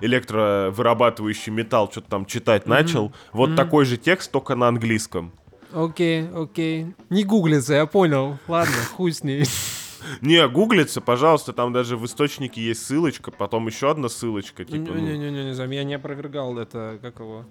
электровырабатывающий 0.00 1.52
металл 1.52 1.88
что-то 1.90 2.08
там 2.10 2.26
читать 2.26 2.66
начал? 2.66 3.12
Вот 3.32 3.54
такой 3.54 3.84
же 3.84 3.96
текст, 3.98 4.32
только 4.32 4.56
на 4.56 4.66
английском. 4.66 5.32
Окей, 5.72 6.28
окей. 6.34 6.94
Не 7.10 7.24
гуглится, 7.24 7.74
я 7.74 7.86
понял. 7.86 8.38
Ладно, 8.48 8.74
хуй 8.94 9.12
с 9.12 9.22
ней. 9.22 9.44
Не, 10.20 10.46
гуглится, 10.48 11.00
пожалуйста, 11.00 11.52
там 11.52 11.72
даже 11.72 11.96
в 11.96 12.06
источнике 12.06 12.62
есть 12.62 12.84
ссылочка, 12.86 13.30
потом 13.30 13.66
еще 13.66 13.90
одна 13.90 14.08
ссылочка, 14.08 14.64
типа, 14.64 14.92
ну, 14.92 14.98
Не-не-не, 14.98 15.74
я 15.74 15.84
не 15.84 15.94
опровергал 15.94 16.58
это, 16.58 16.98
как 17.02 17.18
его... 17.18 17.44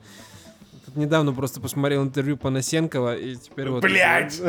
Тут 0.85 0.97
недавно 0.97 1.33
просто 1.33 1.59
посмотрел 1.59 2.03
интервью 2.03 2.37
Панасенкова, 2.37 3.17
и 3.17 3.35
теперь 3.35 3.69
вот... 3.69 3.81
Блядь! 3.81 4.39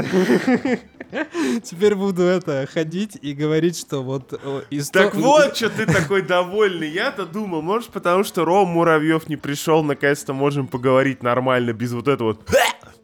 Теперь 1.62 1.95
буду 1.95 2.23
это, 2.23 2.69
ходить 2.71 3.17
и 3.23 3.33
говорить, 3.33 3.79
что 3.79 4.03
вот... 4.03 4.39
из 4.71 4.91
Так 4.91 5.14
вот, 5.14 5.57
что 5.57 5.71
ты 5.71 5.87
такой 5.87 6.23
довольный. 6.23 6.91
Я-то 6.91 7.25
думал, 7.25 7.62
может, 7.62 7.91
потому 7.91 8.25
что 8.25 8.45
Ром 8.45 8.69
Муравьев 8.69 9.29
не 9.29 9.37
пришел, 9.37 9.83
наконец-то 9.83 10.35
можем 10.35 10.67
поговорить 10.67 11.23
нормально, 11.23 11.73
без 11.73 11.93
вот 11.93 12.09
этого 12.09 12.29
вот... 12.35 12.51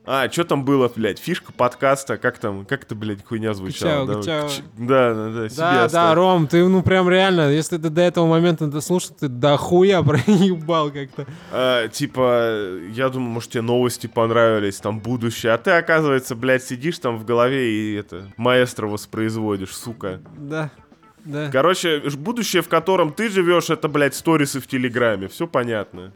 А, 0.05 0.29
что 0.31 0.45
там 0.45 0.65
было, 0.65 0.91
блядь? 0.95 1.19
Фишка 1.19 1.53
подкаста, 1.53 2.17
как 2.17 2.39
там, 2.39 2.65
как 2.65 2.85
это, 2.85 2.95
блядь, 2.95 3.25
хуйня 3.25 3.55
звучала? 3.55 4.07
Качао, 4.07 4.49
да, 4.77 5.15
да, 5.15 5.15
да, 5.15 5.31
да, 5.31 5.49
себе 5.49 5.93
Да. 5.93 6.15
Ром, 6.15 6.49
ты 6.49 6.67
ну 6.67 6.83
прям 6.83 7.09
реально, 7.09 7.53
если 7.53 7.77
ты 7.79 7.89
до 7.89 8.03
этого 8.03 8.27
момента 8.27 8.65
это 8.65 8.81
слушал, 8.81 9.15
ты 9.19 9.29
дохуя 9.29 10.03
проебал 10.03 10.91
как-то. 10.91 11.27
А, 11.53 11.87
типа, 11.89 12.81
я 12.91 13.09
думал, 13.11 13.29
может, 13.29 13.51
тебе 13.51 13.63
новости 13.63 14.09
понравились, 14.09 14.79
там, 14.79 14.99
будущее, 14.99 15.53
а 15.53 15.59
ты, 15.59 15.71
оказывается, 15.71 16.35
блядь, 16.35 16.65
сидишь 16.65 16.99
там 16.99 17.17
в 17.17 17.25
голове 17.25 17.71
и 17.71 17.95
это, 17.95 18.33
маэстро 18.37 18.89
воспроизводишь, 18.89 19.77
сука. 19.77 20.21
Да, 20.37 20.71
да. 21.25 21.49
Короче, 21.53 22.03
будущее, 22.17 22.63
в 22.63 22.69
котором 22.69 23.13
ты 23.13 23.29
живешь, 23.29 23.71
это, 23.71 23.89
блядь, 23.89 24.15
сторисы 24.15 24.61
в 24.61 24.67
Телеграме, 24.67 25.29
все 25.29 25.47
понятно. 25.47 26.13